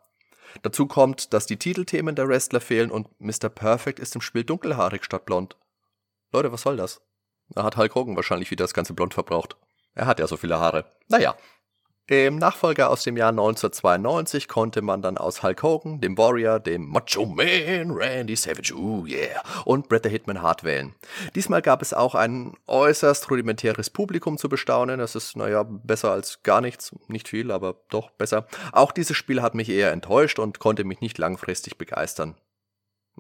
Dazu 0.63 0.87
kommt, 0.87 1.33
dass 1.35 1.47
die 1.47 1.59
Titelthemen 1.59 2.15
der 2.15 2.29
Wrestler 2.29 2.61
fehlen 2.61 2.91
und 2.91 3.09
Mr. 3.21 3.49
Perfect 3.49 3.99
ist 3.99 4.15
im 4.15 4.21
Spiel 4.21 4.45
dunkelhaarig 4.45 5.05
statt 5.05 5.27
blond. 5.27 5.57
Leute, 6.33 6.53
was 6.53 6.63
soll 6.63 6.77
das? 6.77 7.03
Da 7.51 7.65
hat 7.65 7.77
Hulk 7.77 7.95
Hogan 7.95 8.17
wahrscheinlich 8.17 8.51
wieder 8.51 8.65
das 8.65 8.75
ganze 8.75 8.95
Blond 8.95 9.15
verbraucht. 9.15 9.57
Er 9.95 10.07
hat 10.07 10.21
ja 10.21 10.27
so 10.27 10.37
viele 10.37 10.59
Haare. 10.59 10.85
Naja, 11.09 11.35
im 12.09 12.37
Nachfolger 12.37 12.89
aus 12.89 13.03
dem 13.03 13.19
Jahr 13.19 13.29
1992 13.29 14.49
konnte 14.49 14.81
man 14.81 15.03
dann 15.03 15.19
aus 15.19 15.43
Hulk 15.43 15.63
Hogan, 15.63 16.01
dem 16.01 16.17
Warrior, 16.17 16.59
dem 16.59 16.89
Macho 16.89 17.27
Man, 17.27 17.91
Randy 17.91 18.35
Savage, 18.35 18.75
oh 18.75 19.05
yeah, 19.05 19.43
und 19.67 19.89
Bret 19.91 20.05
the 20.05 20.09
Hitman 20.09 20.41
Hart 20.41 20.65
wählen. 20.65 20.95
Diesmal 21.35 21.61
gab 21.61 21.83
es 21.83 21.93
auch 21.93 22.15
ein 22.15 22.55
äußerst 22.67 23.31
rudimentäres 23.31 23.91
Publikum 23.91 24.39
zu 24.39 24.49
bestaunen. 24.49 24.99
Das 25.01 25.15
ist, 25.15 25.37
naja, 25.37 25.65
besser 25.65 26.11
als 26.11 26.43
gar 26.43 26.63
nichts. 26.63 26.97
Nicht 27.09 27.29
viel, 27.29 27.51
aber 27.51 27.77
doch 27.91 28.11
besser. 28.11 28.47
Auch 28.73 28.93
dieses 28.93 29.17
Spiel 29.17 29.43
hat 29.43 29.55
mich 29.55 29.69
eher 29.69 29.93
enttäuscht 29.93 30.39
und 30.39 30.59
konnte 30.61 30.85
mich 30.85 31.03
nicht 31.03 31.19
langfristig 31.19 31.77
begeistern. 31.77 32.37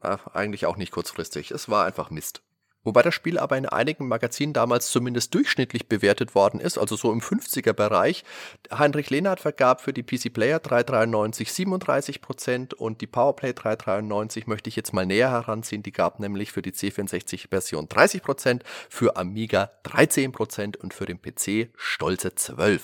Na, 0.03 0.19
eigentlich 0.33 0.65
auch 0.65 0.77
nicht 0.77 0.93
kurzfristig. 0.93 1.51
Es 1.51 1.69
war 1.69 1.85
einfach 1.85 2.09
Mist. 2.11 2.43
Wobei 2.85 3.03
das 3.03 3.15
Spiel 3.15 3.39
aber 3.39 3.59
in 3.59 3.67
einigen 3.67 4.09
Magazinen 4.09 4.53
damals 4.53 4.91
zumindest 4.91 5.35
durchschnittlich 5.35 5.89
bewertet 5.89 6.35
worden 6.35 6.61
ist, 6.61 6.79
also 6.79 6.97
so 6.97 7.13
im 7.13 7.21
50er-Bereich. 7.21 8.25
Heinrich 8.73 9.11
Lehnhardt 9.11 9.41
vergab 9.41 9.81
für 9.81 9.93
die 9.93 10.03
PC 10.03 10.33
Player 10.33 10.59
393 10.59 11.49
37% 11.49 12.75
und 12.75 13.01
die 13.01 13.07
Powerplay 13.07 13.53
393 13.53 14.47
möchte 14.47 14.69
ich 14.69 14.77
jetzt 14.77 14.93
mal 14.93 15.07
näher 15.07 15.31
heranziehen. 15.31 15.83
Die 15.83 15.93
gab 15.93 16.21
nämlich 16.21 16.53
für 16.53 16.63
die 16.63 16.73
C64-Version 16.73 17.89
30%, 17.89 18.63
für 18.89 19.17
Amiga 19.17 19.71
13% 19.85 20.77
und 20.77 20.95
für 20.95 21.07
den 21.07 21.21
PC 21.21 21.71
stolze 21.77 22.29
12%. 22.29 22.81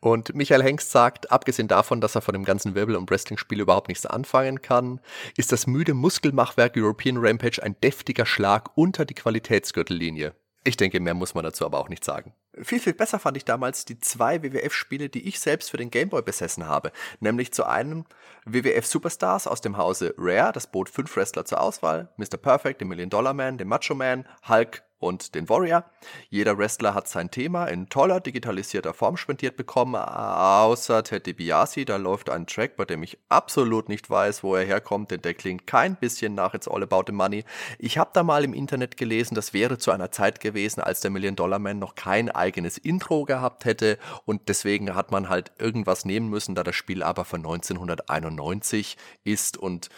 Und 0.00 0.34
Michael 0.34 0.62
Hengst 0.62 0.90
sagt, 0.90 1.30
abgesehen 1.30 1.68
davon, 1.68 2.00
dass 2.00 2.14
er 2.14 2.22
von 2.22 2.32
dem 2.32 2.44
ganzen 2.44 2.74
Wirbel- 2.74 2.96
und 2.96 3.10
Wrestling-Spiel 3.10 3.60
überhaupt 3.60 3.88
nichts 3.88 4.06
anfangen 4.06 4.62
kann, 4.62 5.00
ist 5.36 5.52
das 5.52 5.66
müde 5.66 5.92
Muskelmachwerk 5.92 6.72
European 6.76 7.18
Rampage 7.18 7.62
ein 7.62 7.76
deftiger 7.82 8.24
Schlag 8.24 8.70
unter 8.76 9.04
die 9.04 9.14
Qualitätsgürtellinie. 9.14 10.34
Ich 10.64 10.76
denke, 10.76 11.00
mehr 11.00 11.14
muss 11.14 11.34
man 11.34 11.44
dazu 11.44 11.64
aber 11.64 11.78
auch 11.78 11.88
nicht 11.88 12.04
sagen. 12.04 12.34
Viel, 12.62 12.80
viel 12.80 12.92
besser 12.92 13.18
fand 13.18 13.36
ich 13.36 13.44
damals 13.44 13.86
die 13.86 13.98
zwei 13.98 14.42
WWF-Spiele, 14.42 15.08
die 15.08 15.26
ich 15.26 15.40
selbst 15.40 15.70
für 15.70 15.78
den 15.78 15.90
Gameboy 15.90 16.20
besessen 16.20 16.66
habe. 16.66 16.92
Nämlich 17.20 17.52
zu 17.52 17.64
einem 17.64 18.04
WWF 18.44 18.84
Superstars 18.84 19.46
aus 19.46 19.62
dem 19.62 19.78
Hause 19.78 20.14
Rare, 20.18 20.52
das 20.52 20.70
bot 20.70 20.90
fünf 20.90 21.16
Wrestler 21.16 21.46
zur 21.46 21.60
Auswahl. 21.60 22.10
Mr. 22.16 22.36
Perfect, 22.36 22.80
den 22.80 22.88
Million 22.88 23.08
Dollar 23.08 23.32
Man, 23.32 23.56
den 23.56 23.68
Macho 23.68 23.94
Man, 23.94 24.26
Hulk 24.48 24.82
und 25.00 25.34
den 25.34 25.48
Warrior. 25.48 25.84
Jeder 26.28 26.56
Wrestler 26.58 26.94
hat 26.94 27.08
sein 27.08 27.30
Thema 27.30 27.64
in 27.66 27.88
toller 27.88 28.20
digitalisierter 28.20 28.94
Form 28.94 29.16
spendiert 29.16 29.56
bekommen, 29.56 29.96
außer 29.96 31.02
Ted 31.02 31.26
DiBiase. 31.26 31.84
Da 31.84 31.96
läuft 31.96 32.30
ein 32.30 32.46
Track, 32.46 32.76
bei 32.76 32.84
dem 32.84 33.02
ich 33.02 33.18
absolut 33.28 33.88
nicht 33.88 34.08
weiß, 34.08 34.44
wo 34.44 34.54
er 34.54 34.64
herkommt, 34.64 35.10
denn 35.10 35.22
der 35.22 35.34
klingt 35.34 35.66
kein 35.66 35.96
bisschen 35.96 36.34
nach 36.34 36.54
It's 36.54 36.68
All 36.68 36.82
About 36.82 37.04
the 37.06 37.12
Money. 37.12 37.44
Ich 37.78 37.98
habe 37.98 38.10
da 38.12 38.22
mal 38.22 38.44
im 38.44 38.54
Internet 38.54 38.96
gelesen, 38.96 39.34
das 39.34 39.52
wäre 39.52 39.78
zu 39.78 39.90
einer 39.90 40.12
Zeit 40.12 40.40
gewesen, 40.40 40.80
als 40.80 41.00
der 41.00 41.10
Million 41.10 41.34
Dollar 41.34 41.58
Man 41.58 41.78
noch 41.78 41.94
kein 41.94 42.30
eigenes 42.30 42.76
Intro 42.76 43.24
gehabt 43.24 43.64
hätte 43.64 43.98
und 44.26 44.48
deswegen 44.48 44.94
hat 44.94 45.10
man 45.10 45.30
halt 45.30 45.52
irgendwas 45.58 46.04
nehmen 46.04 46.28
müssen, 46.28 46.54
da 46.54 46.62
das 46.62 46.76
Spiel 46.76 47.02
aber 47.02 47.24
von 47.24 47.40
1991 47.40 48.98
ist 49.24 49.56
und 49.56 49.88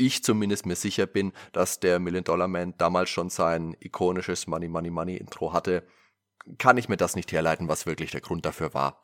ich 0.00 0.24
zumindest 0.24 0.66
mir 0.66 0.76
sicher 0.76 1.06
bin, 1.06 1.32
dass 1.52 1.80
der 1.80 1.98
Million 1.98 2.24
Dollar 2.24 2.48
Man 2.48 2.74
damals 2.78 3.10
schon 3.10 3.30
sein 3.30 3.76
ikonisches 3.80 4.46
Money, 4.46 4.68
Money, 4.68 4.90
Money 4.90 5.16
Intro 5.16 5.52
hatte, 5.52 5.84
kann 6.58 6.78
ich 6.78 6.88
mir 6.88 6.96
das 6.96 7.16
nicht 7.16 7.32
herleiten, 7.32 7.68
was 7.68 7.86
wirklich 7.86 8.10
der 8.10 8.20
Grund 8.20 8.46
dafür 8.46 8.74
war. 8.74 9.00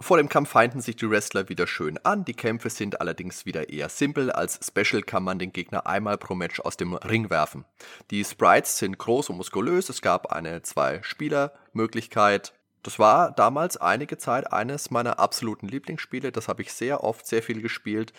Vor 0.00 0.16
dem 0.16 0.28
Kampf 0.28 0.50
feinden 0.50 0.80
sich 0.80 0.96
die 0.96 1.08
Wrestler 1.08 1.48
wieder 1.48 1.66
schön 1.66 1.98
an, 1.98 2.24
die 2.24 2.34
Kämpfe 2.34 2.70
sind 2.70 3.00
allerdings 3.00 3.46
wieder 3.46 3.68
eher 3.68 3.88
simpel, 3.88 4.32
als 4.32 4.58
Special 4.66 5.02
kann 5.02 5.22
man 5.22 5.38
den 5.38 5.52
Gegner 5.52 5.86
einmal 5.86 6.18
pro 6.18 6.34
Match 6.34 6.60
aus 6.60 6.76
dem 6.76 6.94
Ring 6.94 7.30
werfen. 7.30 7.64
Die 8.10 8.24
Sprites 8.24 8.78
sind 8.78 8.98
groß 8.98 9.30
und 9.30 9.36
muskulös, 9.36 9.90
es 9.90 10.02
gab 10.02 10.32
eine 10.32 10.62
Zwei-Spieler-Möglichkeit. 10.62 12.52
Das 12.82 12.98
war 12.98 13.30
damals 13.30 13.76
einige 13.76 14.18
Zeit 14.18 14.52
eines 14.52 14.90
meiner 14.90 15.20
absoluten 15.20 15.68
Lieblingsspiele, 15.68 16.32
das 16.32 16.48
habe 16.48 16.62
ich 16.62 16.72
sehr 16.72 17.04
oft, 17.04 17.26
sehr 17.26 17.42
viel 17.42 17.62
gespielt. 17.62 18.12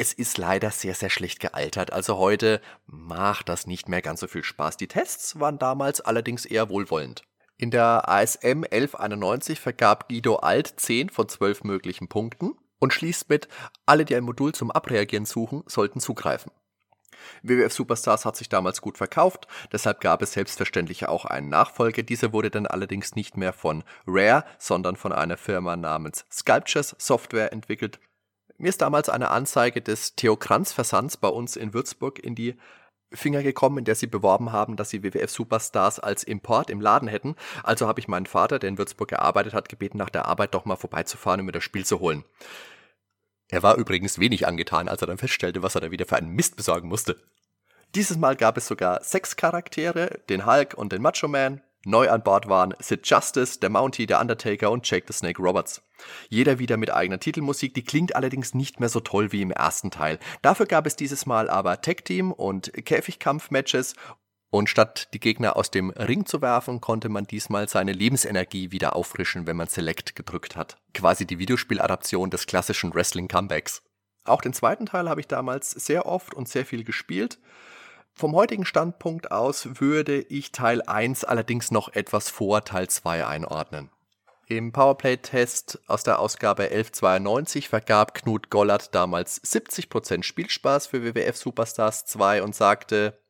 Es 0.00 0.12
ist 0.12 0.38
leider 0.38 0.70
sehr, 0.70 0.94
sehr 0.94 1.10
schlecht 1.10 1.40
gealtert. 1.40 1.92
Also 1.92 2.18
heute 2.18 2.60
macht 2.86 3.48
das 3.48 3.66
nicht 3.66 3.88
mehr 3.88 4.00
ganz 4.00 4.20
so 4.20 4.28
viel 4.28 4.44
Spaß. 4.44 4.76
Die 4.76 4.86
Tests 4.86 5.40
waren 5.40 5.58
damals 5.58 6.00
allerdings 6.00 6.46
eher 6.46 6.70
wohlwollend. 6.70 7.24
In 7.56 7.72
der 7.72 8.08
ASM 8.08 8.62
1191 8.62 9.58
vergab 9.58 10.08
Guido 10.08 10.36
Alt 10.36 10.72
10 10.76 11.10
von 11.10 11.28
12 11.28 11.64
möglichen 11.64 12.06
Punkten 12.06 12.54
und 12.78 12.94
schließt 12.94 13.28
mit, 13.28 13.48
alle, 13.86 14.04
die 14.04 14.14
ein 14.14 14.22
Modul 14.22 14.54
zum 14.54 14.70
Abreagieren 14.70 15.26
suchen, 15.26 15.64
sollten 15.66 15.98
zugreifen. 15.98 16.52
WWF 17.42 17.72
Superstars 17.72 18.24
hat 18.24 18.36
sich 18.36 18.48
damals 18.48 18.80
gut 18.80 18.98
verkauft, 18.98 19.48
deshalb 19.72 20.00
gab 20.00 20.22
es 20.22 20.32
selbstverständlich 20.32 21.08
auch 21.08 21.24
einen 21.24 21.48
Nachfolger. 21.48 22.04
Dieser 22.04 22.32
wurde 22.32 22.52
dann 22.52 22.68
allerdings 22.68 23.16
nicht 23.16 23.36
mehr 23.36 23.52
von 23.52 23.82
Rare, 24.06 24.44
sondern 24.58 24.94
von 24.94 25.12
einer 25.12 25.36
Firma 25.36 25.76
namens 25.76 26.24
Sculptures 26.30 26.94
Software 26.98 27.52
entwickelt. 27.52 27.98
Mir 28.58 28.68
ist 28.68 28.82
damals 28.82 29.08
eine 29.08 29.30
Anzeige 29.30 29.80
des 29.80 30.16
Theokranz 30.16 30.72
Versands 30.72 31.16
bei 31.16 31.28
uns 31.28 31.54
in 31.54 31.74
Würzburg 31.74 32.18
in 32.18 32.34
die 32.34 32.58
Finger 33.12 33.42
gekommen, 33.42 33.78
in 33.78 33.84
der 33.84 33.94
sie 33.94 34.08
beworben 34.08 34.52
haben, 34.52 34.76
dass 34.76 34.90
sie 34.90 35.02
WWF 35.02 35.30
Superstars 35.30 36.00
als 36.00 36.24
Import 36.24 36.68
im 36.68 36.80
Laden 36.80 37.08
hätten. 37.08 37.36
Also 37.62 37.86
habe 37.86 38.00
ich 38.00 38.08
meinen 38.08 38.26
Vater, 38.26 38.58
der 38.58 38.68
in 38.68 38.76
Würzburg 38.76 39.08
gearbeitet 39.08 39.54
hat, 39.54 39.68
gebeten, 39.68 39.96
nach 39.96 40.10
der 40.10 40.26
Arbeit 40.26 40.54
doch 40.54 40.64
mal 40.64 40.76
vorbeizufahren 40.76 41.40
und 41.40 41.46
mir 41.46 41.52
das 41.52 41.62
Spiel 41.62 41.86
zu 41.86 42.00
holen. 42.00 42.24
Er 43.48 43.62
war 43.62 43.76
übrigens 43.76 44.18
wenig 44.18 44.46
angetan, 44.46 44.88
als 44.88 45.00
er 45.02 45.06
dann 45.06 45.18
feststellte, 45.18 45.62
was 45.62 45.76
er 45.76 45.80
da 45.80 45.90
wieder 45.90 46.04
für 46.04 46.16
einen 46.16 46.34
Mist 46.34 46.56
besorgen 46.56 46.88
musste. 46.88 47.16
Dieses 47.94 48.18
Mal 48.18 48.36
gab 48.36 48.58
es 48.58 48.66
sogar 48.66 49.02
sechs 49.02 49.36
Charaktere, 49.36 50.20
den 50.28 50.44
Hulk 50.44 50.74
und 50.74 50.92
den 50.92 51.00
Macho 51.00 51.28
Man. 51.28 51.62
Neu 51.84 52.10
an 52.10 52.22
Bord 52.22 52.48
waren 52.48 52.74
Sid 52.80 53.08
Justice, 53.08 53.60
der 53.60 53.70
Mountie, 53.70 54.06
der 54.06 54.20
Undertaker 54.20 54.70
und 54.70 54.88
Jake 54.88 55.06
the 55.06 55.12
Snake 55.12 55.40
Roberts. 55.40 55.82
Jeder 56.28 56.58
wieder 56.58 56.76
mit 56.76 56.92
eigener 56.92 57.20
Titelmusik, 57.20 57.74
die 57.74 57.84
klingt 57.84 58.16
allerdings 58.16 58.52
nicht 58.54 58.80
mehr 58.80 58.88
so 58.88 59.00
toll 59.00 59.32
wie 59.32 59.42
im 59.42 59.50
ersten 59.50 59.90
Teil. 59.90 60.18
Dafür 60.42 60.66
gab 60.66 60.86
es 60.86 60.96
dieses 60.96 61.26
Mal 61.26 61.48
aber 61.48 61.80
Tag-Team 61.80 62.32
und 62.32 62.72
Käfigkampf-Matches 62.84 63.94
und 64.50 64.70
statt 64.70 65.08
die 65.12 65.20
Gegner 65.20 65.56
aus 65.56 65.70
dem 65.70 65.90
Ring 65.90 66.24
zu 66.24 66.40
werfen, 66.40 66.80
konnte 66.80 67.10
man 67.10 67.26
diesmal 67.26 67.68
seine 67.68 67.92
Lebensenergie 67.92 68.72
wieder 68.72 68.96
auffrischen, 68.96 69.46
wenn 69.46 69.56
man 69.56 69.68
Select 69.68 70.16
gedrückt 70.16 70.56
hat. 70.56 70.78
Quasi 70.94 71.26
die 71.26 71.38
Videospieladaption 71.38 72.30
des 72.30 72.46
klassischen 72.46 72.94
Wrestling-Comebacks. 72.94 73.82
Auch 74.24 74.40
den 74.40 74.54
zweiten 74.54 74.86
Teil 74.86 75.08
habe 75.08 75.20
ich 75.20 75.28
damals 75.28 75.70
sehr 75.70 76.06
oft 76.06 76.34
und 76.34 76.48
sehr 76.48 76.64
viel 76.64 76.84
gespielt. 76.84 77.38
Vom 78.18 78.34
heutigen 78.34 78.64
Standpunkt 78.64 79.30
aus 79.30 79.80
würde 79.80 80.18
ich 80.18 80.50
Teil 80.50 80.82
1 80.82 81.22
allerdings 81.22 81.70
noch 81.70 81.90
etwas 81.90 82.30
vor 82.30 82.64
Teil 82.64 82.88
2 82.88 83.24
einordnen. 83.24 83.90
Im 84.48 84.72
Powerplay-Test 84.72 85.78
aus 85.86 86.02
der 86.02 86.18
Ausgabe 86.18 86.64
1192 86.64 87.68
vergab 87.68 88.14
Knut 88.14 88.50
Gollert 88.50 88.92
damals 88.92 89.40
70% 89.44 90.24
Spielspaß 90.24 90.88
für 90.88 91.04
WWF 91.04 91.36
Superstars 91.36 92.06
2 92.06 92.42
und 92.42 92.56
sagte, 92.56 93.22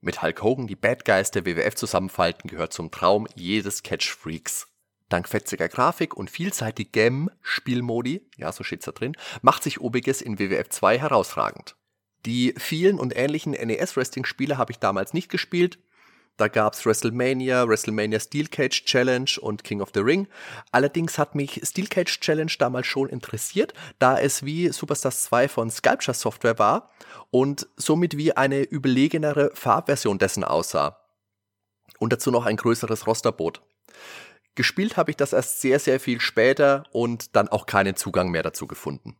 mit 0.00 0.22
Hulk 0.22 0.42
Hogan 0.42 0.66
die 0.66 0.76
Bad 0.76 1.04
Guys 1.04 1.30
der 1.30 1.44
WWF 1.44 1.74
zusammenfalten 1.74 2.48
gehört 2.48 2.72
zum 2.72 2.90
Traum 2.90 3.28
jedes 3.34 3.82
Catch-Freaks. 3.82 4.66
Dank 5.10 5.28
fetziger 5.28 5.68
Grafik 5.68 6.16
und 6.16 6.30
vielseitigem 6.30 7.28
Spielmodi, 7.42 8.30
ja, 8.38 8.50
so 8.50 8.64
steht's 8.64 8.86
da 8.86 8.92
drin, 8.92 9.14
macht 9.42 9.62
sich 9.62 9.82
Obiges 9.82 10.22
in 10.22 10.38
WWF 10.38 10.70
2 10.70 10.98
herausragend. 11.00 11.76
Die 12.26 12.54
vielen 12.56 12.98
und 12.98 13.16
ähnlichen 13.16 13.52
NES-Wrestling-Spiele 13.52 14.58
habe 14.58 14.72
ich 14.72 14.78
damals 14.78 15.12
nicht 15.12 15.28
gespielt, 15.28 15.78
da 16.38 16.48
gab 16.48 16.72
es 16.72 16.86
WrestleMania, 16.86 17.68
WrestleMania 17.68 18.18
Steel 18.18 18.48
Cage 18.48 18.84
Challenge 18.84 19.30
und 19.40 19.64
King 19.64 19.82
of 19.82 19.90
the 19.94 20.00
Ring. 20.00 20.28
Allerdings 20.70 21.18
hat 21.18 21.34
mich 21.34 21.60
Steel 21.62 21.88
Cage 21.88 22.20
Challenge 22.20 22.52
damals 22.58 22.86
schon 22.86 23.08
interessiert, 23.08 23.74
da 23.98 24.18
es 24.18 24.44
wie 24.44 24.68
Superstars 24.70 25.24
2 25.24 25.48
von 25.48 25.70
Sculpture 25.70 26.14
Software 26.14 26.58
war 26.58 26.90
und 27.30 27.68
somit 27.76 28.16
wie 28.16 28.34
eine 28.34 28.62
überlegenere 28.62 29.50
Farbversion 29.54 30.18
dessen 30.18 30.42
aussah. 30.42 30.98
Und 31.98 32.12
dazu 32.12 32.30
noch 32.30 32.46
ein 32.46 32.56
größeres 32.56 33.06
Rosterbot. 33.06 33.62
Gespielt 34.54 34.96
habe 34.96 35.10
ich 35.10 35.16
das 35.16 35.32
erst 35.32 35.60
sehr, 35.60 35.78
sehr 35.78 36.00
viel 36.00 36.20
später 36.20 36.84
und 36.92 37.36
dann 37.36 37.48
auch 37.48 37.66
keinen 37.66 37.94
Zugang 37.94 38.30
mehr 38.30 38.42
dazu 38.42 38.66
gefunden. 38.66 39.16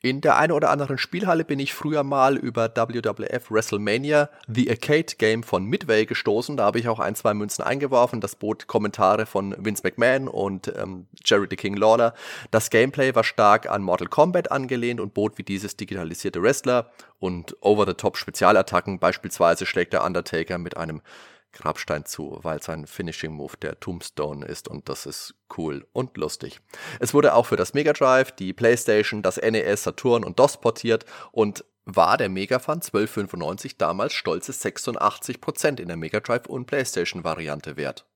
In 0.00 0.20
der 0.20 0.36
einen 0.36 0.52
oder 0.52 0.70
anderen 0.70 0.96
Spielhalle 0.96 1.44
bin 1.44 1.58
ich 1.58 1.74
früher 1.74 2.04
mal 2.04 2.36
über 2.36 2.68
WWF 2.68 3.50
WrestleMania 3.50 4.30
The 4.46 4.70
Arcade 4.70 5.16
Game 5.18 5.42
von 5.42 5.64
Midway 5.64 6.06
gestoßen. 6.06 6.56
Da 6.56 6.66
habe 6.66 6.78
ich 6.78 6.86
auch 6.86 7.00
ein, 7.00 7.16
zwei 7.16 7.34
Münzen 7.34 7.64
eingeworfen. 7.64 8.20
Das 8.20 8.36
bot 8.36 8.68
Kommentare 8.68 9.26
von 9.26 9.56
Vince 9.58 9.82
McMahon 9.82 10.28
und 10.28 10.72
ähm, 10.76 11.08
Jerry 11.24 11.48
the 11.50 11.56
King 11.56 11.76
Lawler. 11.76 12.14
Das 12.52 12.70
Gameplay 12.70 13.12
war 13.16 13.24
stark 13.24 13.68
an 13.68 13.82
Mortal 13.82 14.06
Kombat 14.06 14.52
angelehnt 14.52 15.00
und 15.00 15.14
bot 15.14 15.36
wie 15.36 15.42
dieses 15.42 15.76
digitalisierte 15.76 16.40
Wrestler 16.40 16.92
und 17.18 17.56
over-the-top 17.60 18.16
Spezialattacken. 18.16 19.00
Beispielsweise 19.00 19.66
schlägt 19.66 19.94
der 19.94 20.04
Undertaker 20.04 20.58
mit 20.58 20.76
einem 20.76 21.02
Grabstein 21.58 22.04
zu, 22.04 22.38
weil 22.42 22.62
sein 22.62 22.86
Finishing 22.86 23.32
Move 23.32 23.54
der 23.60 23.78
Tombstone 23.80 24.46
ist 24.46 24.68
und 24.68 24.88
das 24.88 25.06
ist 25.06 25.34
cool 25.56 25.86
und 25.92 26.16
lustig. 26.16 26.60
Es 27.00 27.14
wurde 27.14 27.34
auch 27.34 27.46
für 27.46 27.56
das 27.56 27.74
Mega 27.74 27.92
Drive, 27.92 28.32
die 28.32 28.52
PlayStation, 28.52 29.22
das 29.22 29.36
NES, 29.36 29.82
Saturn 29.82 30.24
und 30.24 30.38
DOS 30.38 30.60
portiert 30.60 31.04
und 31.32 31.64
war 31.84 32.18
der 32.18 32.28
Megafan 32.28 32.78
1295 32.78 33.78
damals 33.78 34.12
stolze 34.12 34.52
86% 34.52 35.80
in 35.80 35.88
der 35.88 35.96
Mega 35.96 36.20
Drive 36.20 36.46
und 36.46 36.66
PlayStation 36.66 37.24
Variante 37.24 37.76
wert. 37.76 38.06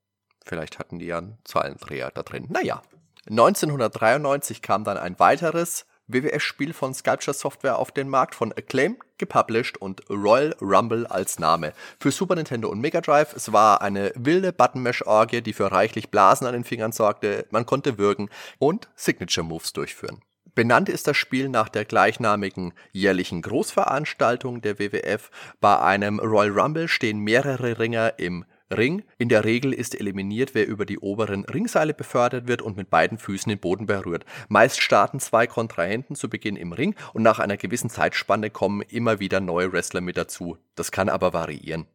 Vielleicht 0.45 0.79
hatten 0.79 0.99
die 0.99 1.07
ja 1.07 1.19
einen 1.19 1.39
Zahlendreher 1.45 2.11
da 2.11 2.23
drin. 2.23 2.47
Naja. 2.51 2.83
1993 3.29 4.63
kam 4.63 4.83
dann 4.83 4.99
ein 4.99 5.19
weiteres 5.21 5.87
WWF-Spiel 6.09 6.73
von 6.73 6.95
Sculpture 6.95 7.35
Software 7.35 7.79
auf 7.79 7.93
den 7.93 8.09
Markt, 8.09 8.35
von 8.35 8.53
Acclaim 8.53 8.97
gepublished 9.19 9.79
und 9.79 10.09
Royal 10.11 10.55
Rumble 10.61 11.07
als 11.07 11.39
Name. 11.39 11.73
Für 12.01 12.11
Super 12.11 12.35
Nintendo 12.35 12.69
und 12.69 12.81
Mega 12.81 13.01
Drive. 13.01 13.35
Es 13.35 13.53
war 13.53 13.83
eine 13.83 14.13
wilde 14.17 14.53
Button-Mesh-Orgie, 14.53 15.43
die 15.43 15.53
für 15.53 15.71
reichlich 15.71 16.11
Blasen 16.11 16.47
an 16.47 16.55
den 16.55 16.65
Fingern 16.65 16.93
sorgte. 16.93 17.47
Man 17.51 17.67
konnte 17.67 17.99
wirken 17.99 18.31
und 18.59 18.89
Signature-Moves 18.97 19.73
durchführen. 19.73 20.23
Benannt 20.55 20.91
ist 20.91 21.07
das 21.07 21.17
Spiel 21.17 21.49
nach 21.49 21.71
der 21.71 21.87
gleichnamigen 21.87 22.75
jährlichen 22.93 23.41
Großveranstaltung 23.41 24.61
der 24.61 24.79
WWF. 24.79 25.31
Bei 25.61 25.79
einem 25.81 26.21
Royal 26.21 26.51
Rumble 26.51 26.89
stehen 26.89 27.21
mehrere 27.21 27.79
Ringer 27.79 28.19
im 28.19 28.45
Ring. 28.77 29.05
In 29.19 29.29
der 29.29 29.45
Regel 29.45 29.73
ist 29.73 29.99
eliminiert, 29.99 30.55
wer 30.55 30.67
über 30.67 30.85
die 30.85 30.99
oberen 30.99 31.45
Ringseile 31.45 31.95
befördert 31.95 32.49
wird 32.49 32.63
und 32.63 32.77
mit 32.77 32.91
beiden 32.91 33.19
Füßen 33.19 33.51
den 33.51 33.59
Boden 33.59 33.87
berührt. 33.87 34.25
Meist 34.49 34.81
starten 34.81 35.21
zwei 35.21 35.47
Kontrahenten 35.47 36.17
zu 36.17 36.29
Beginn 36.29 36.57
im 36.57 36.73
Ring 36.73 36.95
und 37.13 37.23
nach 37.23 37.39
einer 37.39 37.57
gewissen 37.57 37.91
Zeitspanne 37.91 38.51
kommen 38.51 38.83
immer 38.83 39.21
wieder 39.21 39.41
neue 39.41 39.73
Wrestler 39.73 40.01
mit 40.01 40.17
dazu. 40.17 40.59
Das 40.75 40.91
kann 40.91 41.09
aber 41.09 41.33
variieren. 41.33 41.87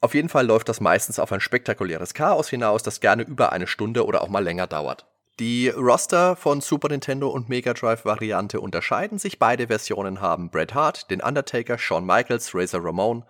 Auf 0.00 0.14
jeden 0.14 0.28
Fall 0.28 0.46
läuft 0.46 0.68
das 0.68 0.80
meistens 0.80 1.20
auf 1.20 1.30
ein 1.30 1.40
spektakuläres 1.40 2.12
Chaos 2.12 2.48
hinaus, 2.48 2.82
das 2.82 3.00
gerne 3.00 3.22
über 3.22 3.52
eine 3.52 3.68
Stunde 3.68 4.04
oder 4.04 4.22
auch 4.22 4.28
mal 4.28 4.42
länger 4.42 4.66
dauert. 4.66 5.06
Die 5.38 5.70
Roster 5.70 6.36
von 6.36 6.60
Super 6.60 6.88
Nintendo 6.88 7.28
und 7.28 7.48
Mega 7.48 7.72
Drive 7.72 8.04
Variante 8.04 8.60
unterscheiden 8.60 9.18
sich. 9.18 9.38
Beide 9.38 9.68
Versionen 9.68 10.20
haben 10.20 10.50
Bret 10.50 10.74
Hart, 10.74 11.10
den 11.10 11.22
Undertaker, 11.22 11.78
Shawn 11.78 12.04
Michaels, 12.04 12.54
Razor 12.54 12.84
Ramon, 12.84 13.24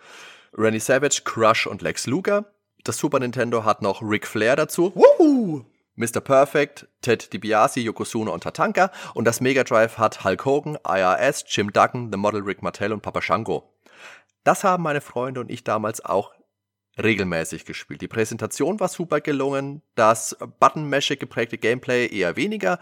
Randy 0.54 0.80
Savage, 0.80 1.22
Crush 1.24 1.66
und 1.66 1.80
Lex 1.80 2.06
Luger. 2.06 2.46
Das 2.85 2.99
Super 2.99 3.21
Nintendo 3.21 3.64
hat 3.64 3.81
noch 3.81 4.03
Ric 4.03 4.27
Flair 4.27 4.57
dazu. 4.57 4.92
Woo! 4.95 5.64
Mr. 5.95 6.21
Perfect, 6.21 6.88
Ted 7.03 7.33
DiBiase, 7.33 7.81
Yokozuna 7.81 8.33
und 8.33 8.42
Tatanka. 8.42 8.90
Und 9.14 9.27
das 9.27 9.40
Mega 9.40 9.62
Drive 9.62 9.99
hat 9.99 10.25
Hulk 10.25 10.45
Hogan, 10.45 10.79
IRS, 10.87 11.45
Jim 11.49 11.73
Duggan, 11.73 12.11
The 12.11 12.16
Model 12.18 12.42
Rick 12.42 12.62
Martell 12.62 12.92
und 12.92 13.03
Papa 13.03 13.23
Shango. 13.23 13.73
Das 14.42 14.64
haben 14.64 14.83
meine 14.83 15.01
Freunde 15.01 15.40
und 15.40 15.51
ich 15.51 15.62
damals 15.62 16.05
auch 16.05 16.33
regelmäßig 17.01 17.64
gespielt. 17.64 18.01
Die 18.01 18.09
Präsentation 18.09 18.81
war 18.81 18.88
super 18.88 19.21
gelungen, 19.21 19.83
das 19.95 20.37
Button-Mashing 20.61 21.18
geprägte 21.18 21.59
Gameplay 21.59 22.07
eher 22.07 22.37
weniger. 22.37 22.79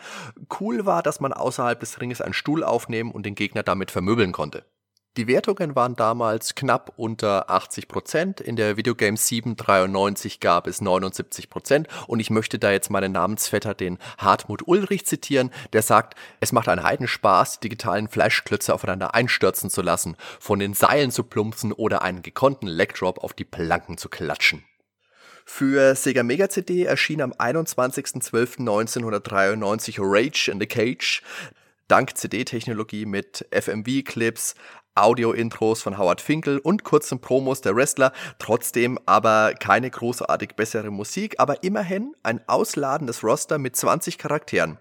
Cool 0.58 0.86
war, 0.86 1.02
dass 1.02 1.20
man 1.20 1.32
außerhalb 1.32 1.78
des 1.78 2.00
Ringes 2.00 2.20
einen 2.20 2.34
Stuhl 2.34 2.64
aufnehmen 2.64 3.12
und 3.12 3.24
den 3.26 3.34
Gegner 3.34 3.62
damit 3.62 3.90
vermöbeln 3.90 4.32
konnte. 4.32 4.64
Die 5.16 5.26
Wertungen 5.26 5.74
waren 5.74 5.96
damals 5.96 6.54
knapp 6.54 6.92
unter 6.96 7.50
80 7.50 7.88
Prozent. 7.88 8.40
In 8.40 8.54
der 8.54 8.76
Videogame 8.76 9.16
793 9.16 10.38
gab 10.38 10.68
es 10.68 10.80
79 10.80 11.50
Prozent. 11.50 11.88
Und 12.06 12.20
ich 12.20 12.30
möchte 12.30 12.60
da 12.60 12.70
jetzt 12.70 12.90
meinen 12.90 13.10
Namensvetter, 13.10 13.74
den 13.74 13.98
Hartmut 14.18 14.68
Ulrich, 14.68 15.06
zitieren. 15.06 15.50
Der 15.72 15.82
sagt, 15.82 16.14
es 16.38 16.52
macht 16.52 16.68
einen 16.68 16.84
Heidenspaß, 16.84 17.58
digitalen 17.58 18.06
Fleischklötze 18.06 18.72
aufeinander 18.72 19.12
einstürzen 19.12 19.68
zu 19.68 19.82
lassen, 19.82 20.16
von 20.38 20.60
den 20.60 20.74
Seilen 20.74 21.10
zu 21.10 21.24
plumpsen 21.24 21.72
oder 21.72 22.02
einen 22.02 22.22
gekonnten 22.22 22.68
Legdrop 22.68 23.18
auf 23.18 23.32
die 23.32 23.44
Planken 23.44 23.98
zu 23.98 24.08
klatschen. 24.08 24.62
Für 25.44 25.96
Sega 25.96 26.22
Mega 26.22 26.48
CD 26.48 26.84
erschien 26.84 27.20
am 27.20 27.32
21.12.1993 27.32 29.96
Rage 29.98 30.52
in 30.52 30.60
the 30.60 30.66
Cage. 30.66 31.20
Dank 31.90 32.16
CD-Technologie 32.16 33.04
mit 33.04 33.44
FMV-Clips, 33.50 34.54
Audio-Intros 35.02 35.82
von 35.82 35.98
Howard 35.98 36.20
Finkel 36.20 36.58
und 36.58 36.84
kurzen 36.84 37.20
Promos 37.20 37.60
der 37.60 37.74
Wrestler, 37.74 38.12
trotzdem 38.38 38.98
aber 39.06 39.54
keine 39.54 39.90
großartig 39.90 40.54
bessere 40.56 40.90
Musik, 40.90 41.36
aber 41.38 41.62
immerhin 41.62 42.14
ein 42.22 42.40
ausladendes 42.48 43.22
Roster 43.24 43.58
mit 43.58 43.76
20 43.76 44.18
Charakteren. 44.18 44.78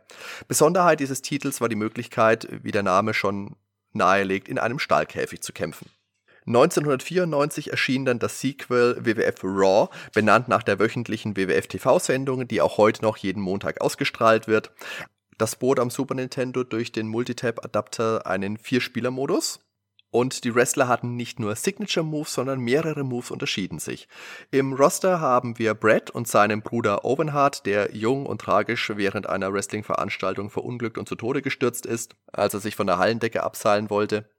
Besonderheit 0.48 1.00
dieses 1.00 1.22
Titels 1.22 1.62
war 1.62 1.70
die 1.70 1.76
Möglichkeit, 1.76 2.48
wie 2.64 2.72
der 2.72 2.84
Name 2.84 3.14
schon 3.14 3.56
nahelegt, 3.94 4.48
in 4.48 4.60
einem 4.60 4.80
Stahlkäfig 4.80 5.42
zu 5.42 5.54
kämpfen. 5.54 5.90
1994 6.46 7.70
erschien 7.70 8.06
dann 8.06 8.18
das 8.18 8.40
Sequel 8.42 8.98
WWF 9.02 9.44
Raw, 9.44 9.90
benannt 10.14 10.48
nach 10.48 10.64
der 10.64 10.80
wöchentlichen 10.80 11.38
WWF 11.38 11.68
TV-Sendung, 11.68 12.48
die 12.48 12.62
auch 12.62 12.78
heute 12.78 13.04
noch 13.04 13.18
jeden 13.18 13.42
Montag 13.42 13.82
ausgestrahlt 13.82 14.48
wird. 14.48 14.72
Das 15.38 15.56
bot 15.56 15.80
am 15.80 15.90
Super 15.90 16.16
Nintendo 16.16 16.64
durch 16.64 16.92
den 16.92 17.08
Multitap-Adapter 17.08 18.26
einen 18.26 18.58
Vierspieler-Modus 18.58 19.60
Und 20.12 20.44
die 20.44 20.56
Wrestler 20.56 20.88
hatten 20.88 21.16
nicht 21.16 21.40
nur 21.40 21.56
Signature 21.56 22.06
Moves, 22.06 22.34
sondern 22.34 22.60
mehrere 22.60 23.04
Moves 23.04 23.30
unterschieden 23.30 23.78
sich. 23.78 24.08
Im 24.50 24.74
Roster 24.74 25.20
haben 25.20 25.60
wir 25.60 25.76
Brett 25.76 26.10
und 26.10 26.28
seinen 26.28 26.62
Bruder 26.62 27.06
Owen 27.06 27.34
Hart, 27.34 27.66
der 27.66 27.96
jung 27.96 28.26
und 28.26 28.42
tragisch 28.42 28.92
während 28.96 29.28
einer 29.28 29.54
Wrestling-Veranstaltung 29.54 30.50
verunglückt 30.50 30.98
und 30.98 31.08
zu 31.08 31.16
Tode 31.16 31.42
gestürzt 31.42 31.86
ist, 31.86 32.16
als 32.32 32.54
er 32.56 32.60
sich 32.60 32.76
von 32.76 32.88
der 32.88 32.98
Hallendecke 32.98 33.44
abseilen 33.44 33.90
wollte. 33.90 34.30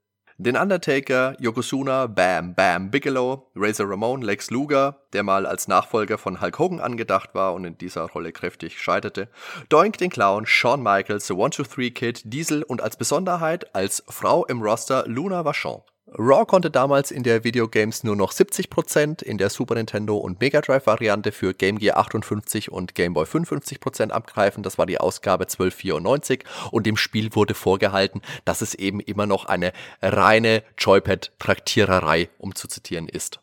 Den 0.43 0.57
Undertaker, 0.57 1.35
Yokozuna, 1.39 2.07
Bam 2.07 2.55
Bam 2.55 2.89
Bigelow, 2.89 3.51
Razor 3.55 3.91
Ramon, 3.91 4.23
Lex 4.23 4.49
Luger, 4.49 5.03
der 5.13 5.21
mal 5.21 5.45
als 5.45 5.67
Nachfolger 5.67 6.17
von 6.17 6.41
Hulk 6.41 6.57
Hogan 6.57 6.79
angedacht 6.79 7.35
war 7.35 7.53
und 7.53 7.63
in 7.63 7.77
dieser 7.77 8.09
Rolle 8.09 8.31
kräftig 8.31 8.81
scheiterte, 8.81 9.29
Doink 9.69 9.99
den 9.99 10.09
Clown, 10.09 10.47
Shawn 10.47 10.81
Michaels, 10.81 11.27
The 11.27 11.33
One 11.33 11.51
Two 11.51 11.61
Three 11.61 11.91
Kid, 11.91 12.23
Diesel 12.25 12.63
und 12.63 12.81
als 12.81 12.97
Besonderheit 12.97 13.75
als 13.75 14.03
Frau 14.09 14.43
im 14.47 14.63
Roster 14.63 15.03
Luna 15.05 15.45
Vachon. 15.45 15.83
Raw 16.17 16.45
konnte 16.45 16.69
damals 16.69 17.09
in 17.09 17.23
der 17.23 17.45
Videogames 17.45 18.03
nur 18.03 18.17
noch 18.17 18.33
70%, 18.33 19.23
in 19.23 19.37
der 19.37 19.49
Super 19.49 19.75
Nintendo 19.75 20.17
und 20.17 20.41
Mega 20.41 20.59
Drive 20.59 20.85
Variante 20.85 21.31
für 21.31 21.53
Game 21.53 21.79
Gear 21.79 21.97
58 21.97 22.69
und 22.69 22.95
Game 22.95 23.13
Boy 23.13 23.25
55% 23.25 24.09
abgreifen. 24.09 24.61
Das 24.61 24.77
war 24.77 24.85
die 24.85 24.99
Ausgabe 24.99 25.45
1294 25.45 26.43
und 26.71 26.85
dem 26.85 26.97
Spiel 26.97 27.33
wurde 27.33 27.53
vorgehalten, 27.53 28.21
dass 28.43 28.61
es 28.61 28.75
eben 28.75 28.99
immer 28.99 29.25
noch 29.25 29.45
eine 29.45 29.71
reine 30.01 30.63
Joypad-Traktiererei, 30.77 32.29
um 32.37 32.55
zu 32.55 32.67
zitieren, 32.67 33.07
ist. 33.07 33.39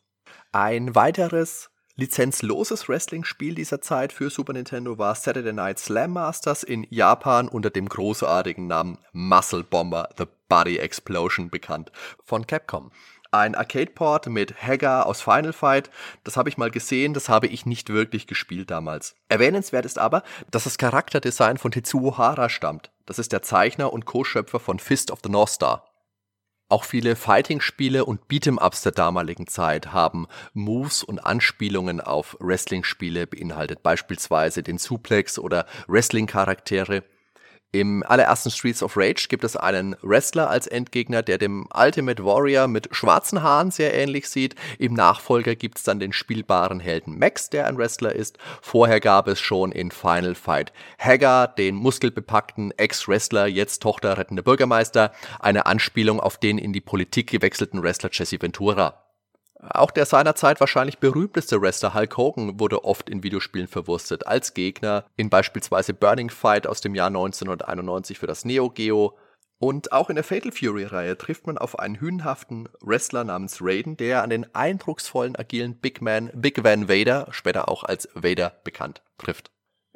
Ein 0.52 0.94
weiteres 0.94 1.70
lizenzloses 1.98 2.88
Wrestling-Spiel 2.88 3.56
dieser 3.56 3.80
Zeit 3.80 4.12
für 4.12 4.30
Super 4.30 4.52
Nintendo 4.52 4.98
war 4.98 5.16
Saturday 5.16 5.52
Night 5.52 5.80
Slam 5.80 6.12
Masters 6.12 6.62
in 6.62 6.87
Japan 6.90 7.48
unter 7.48 7.70
dem 7.70 7.88
großartigen 7.88 8.68
Namen 8.68 8.98
Muscle 9.12 9.64
Bomber 9.64 10.08
The 10.16 10.26
Body 10.48 10.78
Explosion 10.78 11.50
bekannt 11.50 11.90
von 12.24 12.46
Capcom. 12.46 12.92
Ein 13.32 13.56
Arcade-Port 13.56 14.28
mit 14.28 14.62
Hagar 14.62 15.06
aus 15.06 15.20
Final 15.20 15.52
Fight. 15.52 15.90
Das 16.22 16.37
habe 16.37 16.48
ich 16.48 16.56
mal 16.56 16.70
gesehen, 16.70 17.14
das 17.14 17.28
habe 17.28 17.48
ich 17.48 17.66
nicht 17.66 17.90
wirklich 17.90 18.28
gespielt 18.28 18.70
damals. 18.70 19.16
Erwähnenswert 19.28 19.84
ist 19.84 19.98
aber, 19.98 20.22
dass 20.52 20.64
das 20.64 20.78
Charakterdesign 20.78 21.58
von 21.58 21.72
Tetsuo 21.72 22.16
Hara 22.16 22.48
stammt. 22.48 22.90
Das 23.06 23.18
ist 23.18 23.32
der 23.32 23.42
Zeichner 23.42 23.92
und 23.92 24.06
Co-Schöpfer 24.06 24.61
von 24.61 24.78
Fist 24.78 25.11
of 25.11 25.18
the 25.24 25.30
North 25.30 25.50
Star. 25.50 25.88
Auch 26.70 26.85
viele 26.85 27.16
Fighting-Spiele 27.16 28.04
und 28.04 28.20
Beat'em-Ups 28.28 28.83
der 28.83 28.92
damaligen 28.92 29.46
Zeit 29.46 29.94
haben 29.94 30.26
Moves 30.52 31.02
und 31.02 31.18
Anspielungen 31.18 32.02
auf 32.02 32.37
Wrestling-Spiele 32.40 33.26
beinhaltet, 33.26 33.83
beispielsweise 33.83 34.62
den 34.62 34.76
Suplex 34.76 35.38
oder 35.38 35.64
Wrestling-Charaktere. 35.87 37.04
Im 37.70 38.02
allerersten 38.02 38.50
Streets 38.50 38.83
of 38.83 38.96
Rage 38.96 39.26
gibt 39.28 39.44
es 39.44 39.54
einen 39.54 39.94
Wrestler 40.00 40.48
als 40.48 40.66
Endgegner, 40.66 41.22
der 41.22 41.37
dem 41.37 41.68
Ultimate 41.74 42.24
Warrior 42.24 42.66
mit 42.66 42.88
schwarzen 42.92 43.42
Haaren 43.42 43.70
sehr 43.70 43.92
ähnlich 43.92 44.31
sieht. 44.31 44.54
Im 44.78 44.94
Nachfolger 44.94 45.54
gibt 45.54 45.76
es 45.76 45.85
dann 45.85 46.00
den 46.00 46.14
spielbaren 46.14 46.81
Helden 46.81 47.18
Max, 47.18 47.50
der 47.50 47.66
ein 47.66 47.76
Wrestler 47.76 48.14
ist. 48.14 48.38
Vorher 48.62 49.00
gab 49.00 49.28
es 49.28 49.38
schon 49.38 49.70
in 49.70 49.90
Final 49.90 50.35
Fight 50.35 50.72
Hagar, 50.98 51.46
den 51.46 51.74
muskelbepackten 51.74 52.72
Ex-Wrestler, 52.78 53.46
jetzt 53.46 53.83
Tochter 53.83 54.16
rettende 54.16 54.42
Bürgermeister, 54.42 55.12
eine 55.38 55.66
Anspielung 55.66 56.20
auf 56.20 56.38
den 56.38 56.57
in 56.57 56.72
die 56.72 56.81
Politik 56.81 57.28
gewechselten 57.28 57.83
Wrestler 57.83 58.09
Jesse 58.11 58.40
Ventura. 58.40 59.07
Auch 59.60 59.90
der 59.90 60.06
seinerzeit 60.06 60.60
wahrscheinlich 60.60 60.98
berühmteste 60.98 61.60
Wrestler 61.60 61.92
Hulk 61.92 62.16
Hogan 62.16 62.60
wurde 62.60 62.84
oft 62.84 63.10
in 63.10 63.24
Videospielen 63.24 63.66
verwurstet, 63.66 64.26
als 64.26 64.54
Gegner 64.54 65.04
in 65.16 65.30
beispielsweise 65.30 65.94
Burning 65.94 66.30
Fight 66.30 66.66
aus 66.66 66.80
dem 66.80 66.94
Jahr 66.94 67.08
1991 67.08 68.18
für 68.18 68.28
das 68.28 68.44
Neo 68.44 68.70
Geo. 68.70 69.18
Und 69.58 69.90
auch 69.90 70.08
in 70.08 70.14
der 70.14 70.22
Fatal 70.22 70.52
Fury-Reihe 70.52 71.18
trifft 71.18 71.48
man 71.48 71.58
auf 71.58 71.80
einen 71.80 72.00
hünenhaften 72.00 72.68
Wrestler 72.80 73.24
namens 73.24 73.58
Raiden, 73.60 73.96
der 73.96 74.22
an 74.22 74.30
den 74.30 74.54
eindrucksvollen, 74.54 75.34
agilen 75.34 75.74
Big 75.74 76.00
Man 76.00 76.30
Big 76.32 76.62
Van 76.62 76.88
Vader, 76.88 77.26
später 77.30 77.68
auch 77.68 77.82
als 77.82 78.08
Vader 78.14 78.60
bekannt, 78.62 79.02
trifft. 79.18 79.50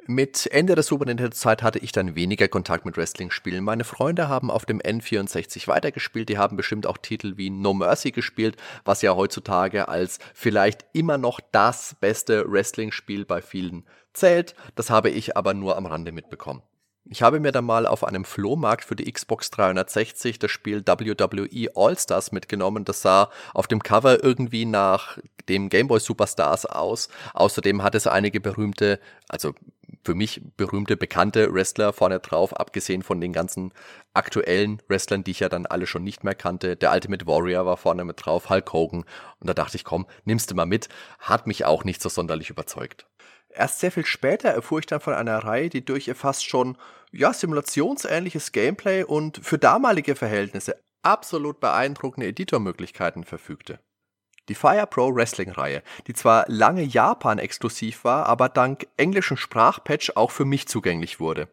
Mit 0.05 0.47
Ende 0.47 0.75
der 0.75 0.83
Super 0.83 1.05
Nintendo-Zeit 1.05 1.63
hatte 1.63 1.79
ich 1.79 1.93
dann 1.93 2.15
weniger 2.15 2.49
Kontakt 2.49 2.85
mit 2.85 2.97
Wrestling-Spielen. 2.97 3.63
Meine 3.63 3.85
Freunde 3.85 4.27
haben 4.27 4.51
auf 4.51 4.65
dem 4.65 4.81
N64 4.81 5.69
weitergespielt. 5.69 6.27
Die 6.27 6.37
haben 6.37 6.57
bestimmt 6.57 6.85
auch 6.85 6.97
Titel 6.97 7.37
wie 7.37 7.49
No 7.49 7.73
Mercy 7.73 8.11
gespielt, 8.11 8.57
was 8.83 9.01
ja 9.01 9.15
heutzutage 9.15 9.87
als 9.87 10.19
vielleicht 10.33 10.85
immer 10.91 11.17
noch 11.17 11.39
das 11.53 11.95
beste 12.01 12.51
Wrestling-Spiel 12.51 13.23
bei 13.23 13.41
vielen 13.41 13.85
zählt. 14.11 14.55
Das 14.75 14.89
habe 14.89 15.09
ich 15.09 15.37
aber 15.37 15.53
nur 15.53 15.77
am 15.77 15.85
Rande 15.85 16.11
mitbekommen. 16.11 16.63
Ich 17.05 17.21
habe 17.21 17.39
mir 17.39 17.53
dann 17.53 17.65
mal 17.65 17.85
auf 17.85 18.03
einem 18.03 18.25
Flohmarkt 18.25 18.83
für 18.83 18.97
die 18.97 19.09
Xbox 19.09 19.51
360 19.51 20.37
das 20.37 20.51
Spiel 20.51 20.83
WWE 20.85 21.69
All-Stars 21.75 22.33
mitgenommen. 22.33 22.83
Das 22.83 23.01
sah 23.01 23.29
auf 23.53 23.67
dem 23.67 23.83
Cover 23.83 24.21
irgendwie 24.21 24.65
nach 24.65 25.17
dem 25.47 25.69
Gameboy 25.69 25.99
Superstars 25.99 26.65
aus. 26.65 27.07
Außerdem 27.33 27.83
hat 27.83 27.95
es 27.95 28.07
einige 28.07 28.41
berühmte, 28.41 28.99
also 29.29 29.53
für 30.03 30.15
mich 30.15 30.41
berühmte, 30.57 30.97
bekannte 30.97 31.53
Wrestler 31.53 31.93
vorne 31.93 32.19
drauf, 32.19 32.59
abgesehen 32.59 33.03
von 33.03 33.21
den 33.21 33.33
ganzen 33.33 33.73
aktuellen 34.13 34.81
Wrestlern, 34.87 35.23
die 35.23 35.31
ich 35.31 35.39
ja 35.39 35.49
dann 35.49 35.65
alle 35.65 35.87
schon 35.87 36.03
nicht 36.03 36.23
mehr 36.23 36.35
kannte. 36.35 36.75
Der 36.75 36.91
Ultimate 36.91 37.25
Warrior 37.25 37.65
war 37.65 37.77
vorne 37.77 38.03
mit 38.03 38.25
drauf, 38.25 38.49
Hulk 38.49 38.73
Hogan. 38.73 39.05
Und 39.39 39.49
da 39.49 39.53
dachte 39.53 39.77
ich, 39.77 39.83
komm, 39.83 40.05
nimmst 40.25 40.51
du 40.51 40.55
mal 40.55 40.65
mit. 40.65 40.89
Hat 41.19 41.47
mich 41.47 41.65
auch 41.65 41.83
nicht 41.83 42.01
so 42.01 42.09
sonderlich 42.09 42.49
überzeugt. 42.49 43.07
Erst 43.49 43.79
sehr 43.79 43.91
viel 43.91 44.05
später 44.05 44.49
erfuhr 44.49 44.79
ich 44.79 44.87
dann 44.87 44.99
von 44.99 45.13
einer 45.13 45.37
Reihe, 45.37 45.69
die 45.69 45.85
durch 45.85 46.07
ihr 46.07 46.15
fast 46.15 46.45
schon 46.45 46.77
ja, 47.11 47.31
simulationsähnliches 47.31 48.51
Gameplay 48.51 49.03
und 49.03 49.37
für 49.43 49.59
damalige 49.59 50.15
Verhältnisse 50.15 50.81
absolut 51.03 51.59
beeindruckende 51.59 52.27
Editormöglichkeiten 52.27 53.23
verfügte. 53.23 53.79
Die 54.49 54.55
Fire 54.55 54.85
Pro 54.87 55.15
Wrestling 55.15 55.51
Reihe, 55.51 55.81
die 56.05 56.13
zwar 56.13 56.43
lange 56.49 56.83
Japan 56.83 57.39
exklusiv 57.39 58.03
war, 58.03 58.25
aber 58.25 58.49
dank 58.49 58.87
englischen 58.97 59.37
Sprachpatch 59.37 60.11
auch 60.15 60.31
für 60.31 60.43
mich 60.43 60.67
zugänglich 60.67 61.21
wurde. 61.21 61.47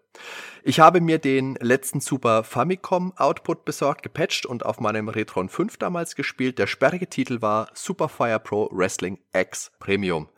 Ich 0.64 0.80
habe 0.80 1.00
mir 1.00 1.18
den 1.18 1.54
letzten 1.60 2.00
Super 2.00 2.42
Famicom 2.42 3.12
Output 3.16 3.64
besorgt, 3.64 4.02
gepatcht 4.02 4.44
und 4.44 4.66
auf 4.66 4.80
meinem 4.80 5.08
Retron 5.08 5.48
5 5.48 5.76
damals 5.76 6.16
gespielt. 6.16 6.58
Der 6.58 6.66
sperrige 6.66 7.08
Titel 7.08 7.40
war 7.40 7.70
Super 7.74 8.08
Fire 8.08 8.40
Pro 8.40 8.68
Wrestling 8.72 9.18
X 9.32 9.70
Premium. 9.78 10.28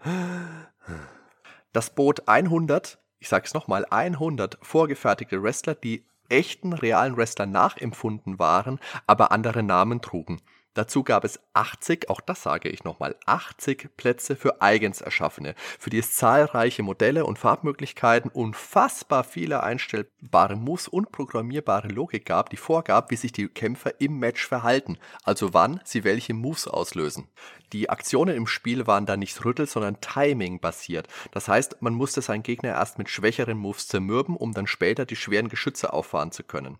Das 1.73 1.89
bot 1.95 2.29
100, 2.29 2.99
ich 3.19 3.31
sag's 3.31 3.55
nochmal, 3.55 3.87
100 3.89 4.59
vorgefertigte 4.61 5.43
Wrestler, 5.43 5.75
die 5.75 6.05
echten 6.29 6.75
realen 6.75 7.17
Wrestler 7.17 7.47
nachempfunden 7.47 8.39
waren, 8.39 8.79
aber 9.07 9.33
andere 9.33 9.63
Namen 9.63 10.03
trugen. 10.03 10.41
Dazu 10.75 11.05
gab 11.05 11.25
es 11.25 11.39
80, 11.53 12.09
auch 12.09 12.23
das 12.23 12.43
sage 12.43 12.71
ich 12.71 12.83
nochmal, 12.83 13.15
80 13.27 13.91
Plätze 13.99 14.37
für 14.37 14.63
eigens 14.63 15.03
erschaffene, 15.03 15.55
für 15.79 15.91
die 15.91 15.99
es 15.99 16.15
zahlreiche 16.15 16.83
Modelle 16.83 17.27
und 17.27 17.39
Farbmöglichkeiten, 17.39 18.31
unfassbar 18.31 19.23
viele 19.23 19.63
einstellbare 19.63 20.57
Moves 20.57 20.89
und 20.89 21.13
programmierbare 21.13 21.89
Logik 21.89 22.25
gab, 22.25 22.49
die 22.49 22.57
vorgab, 22.57 23.11
wie 23.11 23.17
sich 23.17 23.33
die 23.33 23.49
Kämpfer 23.49 24.01
im 24.01 24.19
Match 24.19 24.47
verhalten, 24.47 24.97
also 25.25 25.53
wann 25.53 25.81
sie 25.85 26.05
welche 26.05 26.33
Moves 26.33 26.67
auslösen. 26.67 27.29
Die 27.75 27.91
Aktionen 27.91 28.37
im 28.37 28.47
Spiel 28.47 28.87
waren 28.87 29.05
da 29.05 29.19
nicht 29.19 29.45
Rüttel, 29.45 29.67
sondern 29.67 30.01
Timing 30.01 30.61
basiert. 30.61 31.07
Das 31.33 31.49
heißt, 31.49 31.83
man 31.83 31.93
musste 31.95 32.23
seinen 32.23 32.43
Gegner 32.43 32.71
erst 32.71 32.97
mit 32.97 33.11
schwächeren 33.11 33.59
Moves 33.59 33.89
zermürben, 33.89 34.37
um 34.37 34.53
dann 34.53 34.67
später 34.67 35.05
die 35.05 35.17
schweren 35.17 35.49
Geschütze 35.49 35.93
auffahren 35.93 36.33
zu 36.33 36.45
können. 36.45 36.79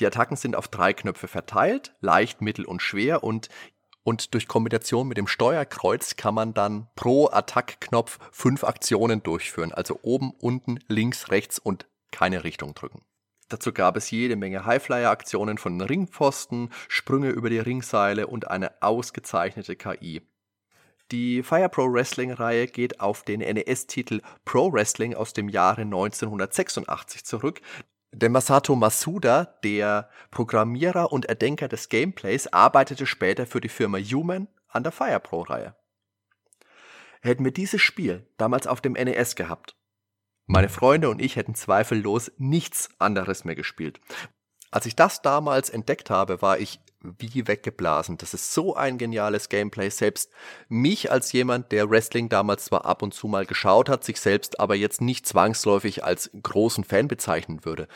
Die 0.00 0.06
Attacken 0.06 0.36
sind 0.36 0.56
auf 0.56 0.68
drei 0.68 0.92
Knöpfe 0.92 1.28
verteilt, 1.28 1.94
leicht, 2.00 2.42
mittel 2.42 2.64
und 2.64 2.82
schwer 2.82 3.24
und 3.24 3.48
und 4.04 4.34
durch 4.34 4.48
Kombination 4.48 5.06
mit 5.06 5.16
dem 5.16 5.28
Steuerkreuz 5.28 6.16
kann 6.16 6.34
man 6.34 6.54
dann 6.54 6.88
pro 6.96 7.28
Attackknopf 7.28 8.18
fünf 8.32 8.64
Aktionen 8.64 9.22
durchführen. 9.22 9.72
Also 9.72 10.00
oben, 10.02 10.32
unten, 10.32 10.80
links, 10.88 11.30
rechts 11.30 11.60
und 11.60 11.86
keine 12.10 12.42
Richtung 12.42 12.74
drücken. 12.74 13.02
Dazu 13.48 13.72
gab 13.72 13.96
es 13.96 14.10
jede 14.10 14.34
Menge 14.34 14.64
Highflyer-Aktionen 14.64 15.58
von 15.58 15.80
Ringpfosten, 15.80 16.70
Sprünge 16.88 17.30
über 17.30 17.50
die 17.50 17.58
Ringseile 17.58 18.26
und 18.26 18.50
eine 18.50 18.82
ausgezeichnete 18.82 19.76
KI. 19.76 20.22
Die 21.10 21.42
Fire 21.42 21.68
Pro 21.68 21.92
Wrestling 21.92 22.32
Reihe 22.32 22.66
geht 22.66 23.00
auf 23.00 23.22
den 23.22 23.40
NES-Titel 23.40 24.22
Pro 24.46 24.72
Wrestling 24.72 25.14
aus 25.14 25.34
dem 25.34 25.50
Jahre 25.50 25.82
1986 25.82 27.24
zurück, 27.26 27.60
denn 28.12 28.32
Masato 28.32 28.76
Masuda, 28.76 29.44
der 29.64 30.08
Programmierer 30.30 31.12
und 31.12 31.26
Erdenker 31.26 31.68
des 31.68 31.88
Gameplays, 31.88 32.46
arbeitete 32.52 33.06
später 33.06 33.46
für 33.46 33.60
die 33.60 33.68
Firma 33.68 33.98
Human 33.98 34.48
an 34.68 34.82
der 34.82 34.92
Fire 34.92 35.20
Pro-Reihe. 35.20 35.74
Hätten 37.22 37.44
wir 37.44 37.52
dieses 37.52 37.80
Spiel 37.80 38.26
damals 38.36 38.66
auf 38.66 38.80
dem 38.80 38.92
NES 38.92 39.36
gehabt, 39.36 39.76
meine 40.46 40.68
Freunde 40.68 41.08
und 41.08 41.22
ich 41.22 41.36
hätten 41.36 41.54
zweifellos 41.54 42.32
nichts 42.36 42.90
anderes 42.98 43.44
mehr 43.44 43.54
gespielt. 43.54 44.00
Als 44.70 44.86
ich 44.86 44.96
das 44.96 45.22
damals 45.22 45.70
entdeckt 45.70 46.10
habe, 46.10 46.42
war 46.42 46.58
ich 46.58 46.80
wie 47.18 47.46
weggeblasen. 47.46 48.18
Das 48.18 48.34
ist 48.34 48.52
so 48.52 48.74
ein 48.74 48.98
geniales 48.98 49.48
Gameplay. 49.48 49.90
Selbst 49.90 50.30
mich 50.68 51.10
als 51.10 51.32
jemand, 51.32 51.72
der 51.72 51.90
Wrestling 51.90 52.28
damals 52.28 52.66
zwar 52.66 52.84
ab 52.84 53.02
und 53.02 53.14
zu 53.14 53.28
mal 53.28 53.46
geschaut 53.46 53.88
hat, 53.88 54.04
sich 54.04 54.20
selbst 54.20 54.60
aber 54.60 54.74
jetzt 54.74 55.00
nicht 55.00 55.26
zwangsläufig 55.26 56.04
als 56.04 56.30
großen 56.42 56.84
Fan 56.84 57.08
bezeichnen 57.08 57.64
würde, 57.64 57.88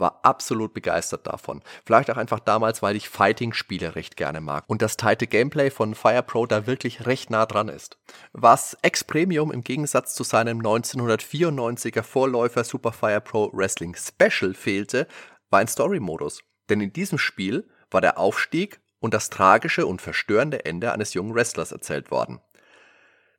war 0.00 0.20
absolut 0.22 0.74
begeistert 0.74 1.26
davon. 1.26 1.62
Vielleicht 1.84 2.10
auch 2.10 2.16
einfach 2.16 2.40
damals, 2.40 2.82
weil 2.82 2.96
ich 2.96 3.08
Fighting-Spiele 3.08 3.94
recht 3.94 4.16
gerne 4.16 4.40
mag 4.40 4.64
und 4.66 4.82
das 4.82 4.96
tighte 4.96 5.26
Gameplay 5.26 5.70
von 5.70 5.94
Fire 5.94 6.22
Pro 6.22 6.46
da 6.46 6.66
wirklich 6.66 7.06
recht 7.06 7.30
nah 7.30 7.46
dran 7.46 7.68
ist. 7.68 7.98
Was 8.32 8.76
X 8.82 9.04
Premium 9.04 9.52
im 9.52 9.62
Gegensatz 9.62 10.14
zu 10.14 10.24
seinem 10.24 10.60
1994er 10.60 12.02
Vorläufer 12.02 12.64
Super 12.64 12.92
Fire 12.92 13.20
Pro 13.20 13.50
Wrestling 13.52 13.94
Special 13.94 14.54
fehlte, 14.54 15.06
war 15.50 15.60
ein 15.60 15.68
Story-Modus. 15.68 16.40
Denn 16.68 16.80
in 16.80 16.92
diesem 16.92 17.18
Spiel 17.18 17.68
war 17.90 18.00
der 18.00 18.18
Aufstieg 18.18 18.80
und 19.00 19.14
das 19.14 19.30
tragische 19.30 19.86
und 19.86 20.02
verstörende 20.02 20.64
Ende 20.64 20.92
eines 20.92 21.14
jungen 21.14 21.34
Wrestlers 21.34 21.72
erzählt 21.72 22.10
worden. 22.10 22.40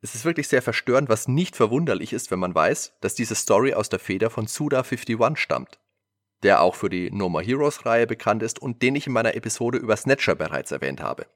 Es 0.04 0.16
ist 0.16 0.24
wirklich 0.24 0.48
sehr 0.48 0.62
verstörend, 0.62 1.08
was 1.08 1.28
nicht 1.28 1.54
verwunderlich 1.54 2.12
ist, 2.12 2.32
wenn 2.32 2.40
man 2.40 2.54
weiß, 2.54 2.94
dass 3.00 3.14
diese 3.14 3.36
Story 3.36 3.74
aus 3.74 3.88
der 3.88 4.00
Feder 4.00 4.30
von 4.30 4.46
Suda51 4.46 5.36
stammt, 5.36 5.78
der 6.42 6.60
auch 6.60 6.74
für 6.74 6.90
die 6.90 7.10
No 7.12 7.28
More 7.28 7.44
Heroes 7.44 7.86
Reihe 7.86 8.08
bekannt 8.08 8.42
ist 8.42 8.60
und 8.60 8.82
den 8.82 8.96
ich 8.96 9.06
in 9.06 9.12
meiner 9.12 9.36
Episode 9.36 9.78
über 9.78 9.96
Snatcher 9.96 10.34
bereits 10.34 10.72
erwähnt 10.72 11.00
habe. 11.00 11.26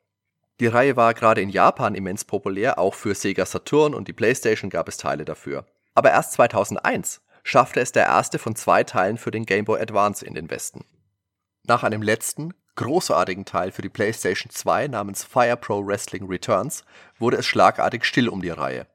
Die 0.58 0.66
Reihe 0.66 0.96
war 0.96 1.14
gerade 1.14 1.42
in 1.42 1.50
Japan 1.50 1.94
immens 1.94 2.24
populär, 2.24 2.78
auch 2.78 2.94
für 2.94 3.14
Sega 3.14 3.46
Saturn 3.46 3.94
und 3.94 4.08
die 4.08 4.12
PlayStation 4.12 4.70
gab 4.70 4.88
es 4.88 4.96
Teile 4.96 5.24
dafür. 5.24 5.66
Aber 5.94 6.10
erst 6.10 6.32
2001 6.32 7.20
schaffte 7.44 7.80
es 7.80 7.92
der 7.92 8.06
erste 8.06 8.38
von 8.40 8.56
zwei 8.56 8.82
Teilen 8.82 9.18
für 9.18 9.30
den 9.30 9.46
Game 9.46 9.66
Boy 9.66 9.80
Advance 9.80 10.24
in 10.26 10.34
den 10.34 10.50
Westen. 10.50 10.84
Nach 11.64 11.84
einem 11.84 12.02
letzten, 12.02 12.52
großartigen 12.76 13.44
Teil 13.44 13.72
für 13.72 13.82
die 13.82 13.88
PlayStation 13.88 14.50
2 14.50 14.88
namens 14.88 15.24
Fire 15.24 15.56
Pro 15.56 15.84
Wrestling 15.84 16.26
Returns 16.26 16.84
wurde 17.18 17.38
es 17.38 17.46
schlagartig 17.46 18.04
still 18.04 18.28
um 18.28 18.40
die 18.42 18.50
Reihe. 18.50 18.86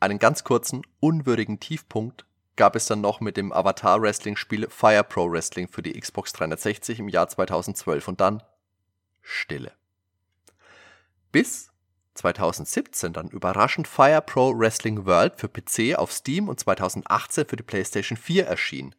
Einen 0.00 0.18
ganz 0.18 0.44
kurzen, 0.44 0.82
unwürdigen 1.00 1.60
Tiefpunkt 1.60 2.24
gab 2.56 2.76
es 2.76 2.86
dann 2.86 3.00
noch 3.00 3.20
mit 3.20 3.36
dem 3.36 3.52
Avatar 3.52 4.00
Wrestling 4.00 4.36
Spiel 4.36 4.68
Fire 4.70 5.04
Pro 5.04 5.30
Wrestling 5.30 5.68
für 5.68 5.82
die 5.82 5.98
Xbox 5.98 6.32
360 6.32 7.00
im 7.00 7.08
Jahr 7.08 7.28
2012 7.28 8.08
und 8.08 8.20
dann 8.20 8.42
Stille. 9.22 9.72
Bis 11.32 11.70
2017 12.14 13.12
dann 13.12 13.28
überraschend 13.28 13.88
Fire 13.88 14.22
Pro 14.22 14.56
Wrestling 14.56 15.04
World 15.04 15.40
für 15.40 15.48
PC 15.48 15.98
auf 15.98 16.12
Steam 16.12 16.48
und 16.48 16.60
2018 16.60 17.46
für 17.46 17.56
die 17.56 17.64
PlayStation 17.64 18.16
4 18.16 18.46
erschien, 18.46 18.94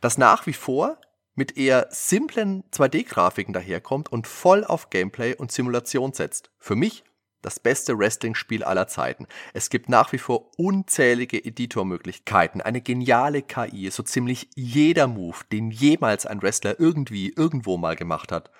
das 0.00 0.18
nach 0.18 0.46
wie 0.46 0.52
vor 0.52 0.98
mit 1.36 1.56
eher 1.56 1.86
simplen 1.90 2.64
2D-Grafiken 2.72 3.52
daherkommt 3.52 4.10
und 4.10 4.26
voll 4.26 4.64
auf 4.64 4.90
Gameplay 4.90 5.34
und 5.34 5.52
Simulation 5.52 6.12
setzt. 6.12 6.50
Für 6.58 6.74
mich 6.74 7.04
das 7.42 7.60
beste 7.60 7.96
Wrestling-Spiel 7.96 8.64
aller 8.64 8.88
Zeiten. 8.88 9.26
Es 9.54 9.70
gibt 9.70 9.88
nach 9.88 10.12
wie 10.12 10.18
vor 10.18 10.50
unzählige 10.56 11.44
Editormöglichkeiten, 11.44 12.60
eine 12.60 12.80
geniale 12.80 13.42
KI, 13.42 13.90
so 13.90 14.02
ziemlich 14.02 14.48
jeder 14.56 15.06
Move, 15.06 15.36
den 15.52 15.70
jemals 15.70 16.26
ein 16.26 16.42
Wrestler 16.42 16.80
irgendwie 16.80 17.32
irgendwo 17.36 17.76
mal 17.76 17.94
gemacht 17.94 18.32
hat. 18.32 18.50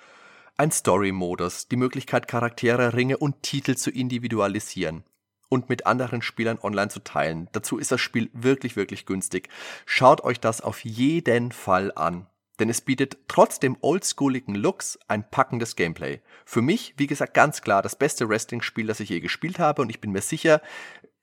Ein 0.55 0.71
Story-Modus, 0.71 1.67
die 1.67 1.75
Möglichkeit, 1.75 2.27
Charaktere, 2.27 2.93
Ringe 2.93 3.17
und 3.17 3.43
Titel 3.43 3.75
zu 3.75 3.91
individualisieren 3.91 5.03
und 5.49 5.67
mit 5.67 5.85
anderen 5.85 6.21
Spielern 6.21 6.59
online 6.61 6.89
zu 6.89 6.99
teilen. 6.99 7.49
Dazu 7.51 7.77
ist 7.77 7.91
das 7.91 8.01
Spiel 8.01 8.29
wirklich, 8.33 8.75
wirklich 8.75 9.05
günstig. 9.05 9.49
Schaut 9.85 10.23
euch 10.23 10.39
das 10.39 10.61
auf 10.61 10.83
jeden 10.85 11.51
Fall 11.51 11.91
an 11.95 12.27
denn 12.59 12.69
es 12.69 12.81
bietet 12.81 13.17
trotz 13.27 13.59
dem 13.59 13.77
oldschooligen 13.81 14.55
Looks 14.55 14.99
ein 15.07 15.29
packendes 15.29 15.75
Gameplay. 15.75 16.21
Für 16.45 16.61
mich, 16.61 16.93
wie 16.97 17.07
gesagt, 17.07 17.33
ganz 17.33 17.61
klar 17.61 17.81
das 17.81 17.95
beste 17.95 18.29
Wrestling-Spiel, 18.29 18.87
das 18.87 18.99
ich 18.99 19.09
je 19.09 19.19
gespielt 19.19 19.59
habe 19.59 19.81
und 19.81 19.89
ich 19.89 20.01
bin 20.01 20.11
mir 20.11 20.21
sicher, 20.21 20.61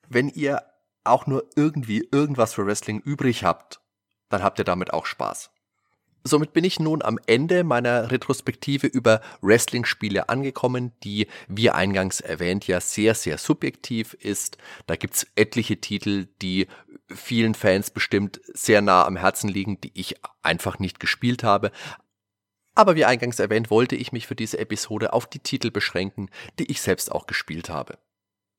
wenn 0.08 0.28
ihr 0.28 0.62
auch 1.04 1.26
nur 1.26 1.44
irgendwie 1.56 2.08
irgendwas 2.10 2.54
für 2.54 2.66
Wrestling 2.66 3.00
übrig 3.00 3.44
habt, 3.44 3.80
dann 4.28 4.42
habt 4.42 4.58
ihr 4.58 4.64
damit 4.64 4.92
auch 4.92 5.06
Spaß. 5.06 5.53
Somit 6.26 6.54
bin 6.54 6.64
ich 6.64 6.80
nun 6.80 7.02
am 7.02 7.18
Ende 7.26 7.64
meiner 7.64 8.10
Retrospektive 8.10 8.87
über 8.87 9.20
Wrestling-Spiele 9.42 10.30
angekommen, 10.30 10.92
die, 11.02 11.26
wie 11.48 11.68
eingangs 11.68 12.22
erwähnt, 12.22 12.66
ja 12.66 12.80
sehr, 12.80 13.14
sehr 13.14 13.37
subjektiv 13.37 14.14
ist. 14.14 14.56
Da 14.87 14.96
gibt's 14.96 15.26
etliche 15.37 15.82
Titel, 15.82 16.28
die 16.40 16.66
vielen 17.14 17.54
Fans 17.54 17.90
bestimmt 17.90 18.40
sehr 18.54 18.80
nah 18.80 19.04
am 19.04 19.16
Herzen 19.16 19.48
liegen, 19.48 19.82
die 19.82 19.92
ich 19.92 20.14
einfach 20.42 20.78
nicht 20.78 20.98
gespielt 20.98 21.44
habe. 21.44 21.70
Aber 22.74 22.96
wie 22.96 23.04
eingangs 23.04 23.38
erwähnt, 23.38 23.70
wollte 23.70 23.94
ich 23.94 24.10
mich 24.10 24.26
für 24.26 24.34
diese 24.34 24.58
Episode 24.58 25.12
auf 25.12 25.26
die 25.26 25.40
Titel 25.40 25.70
beschränken, 25.70 26.30
die 26.58 26.70
ich 26.70 26.80
selbst 26.80 27.12
auch 27.12 27.26
gespielt 27.26 27.68
habe. 27.68 27.98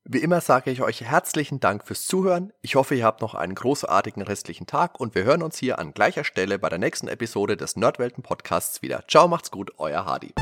Wie 0.08 0.20
immer 0.20 0.40
sage 0.40 0.70
ich 0.70 0.84
euch 0.84 1.02
herzlichen 1.02 1.60
Dank 1.60 1.84
fürs 1.84 2.06
Zuhören. 2.06 2.54
Ich 2.62 2.76
hoffe, 2.76 2.94
ihr 2.94 3.04
habt 3.04 3.22
noch 3.22 3.34
einen 3.34 3.56
großartigen 3.56 4.22
restlichen 4.22 4.68
Tag 4.68 5.00
und 5.00 5.16
wir 5.16 5.24
hören 5.24 5.42
uns 5.42 5.58
hier 5.58 5.80
an 5.80 5.96
gleicher 5.96 6.24
Stelle 6.24 6.60
bei 6.60 6.70
der 6.70 6.78
nächsten 6.78 7.08
Episode 7.08 7.58
des 7.58 7.76
Nerdwelten 7.76 8.22
Podcasts 8.22 8.84
wieder. 8.84 9.04
Ciao, 9.08 9.28
macht's 9.28 9.50
gut, 9.50 9.72
euer 9.80 10.06
Hardy. 10.06 10.36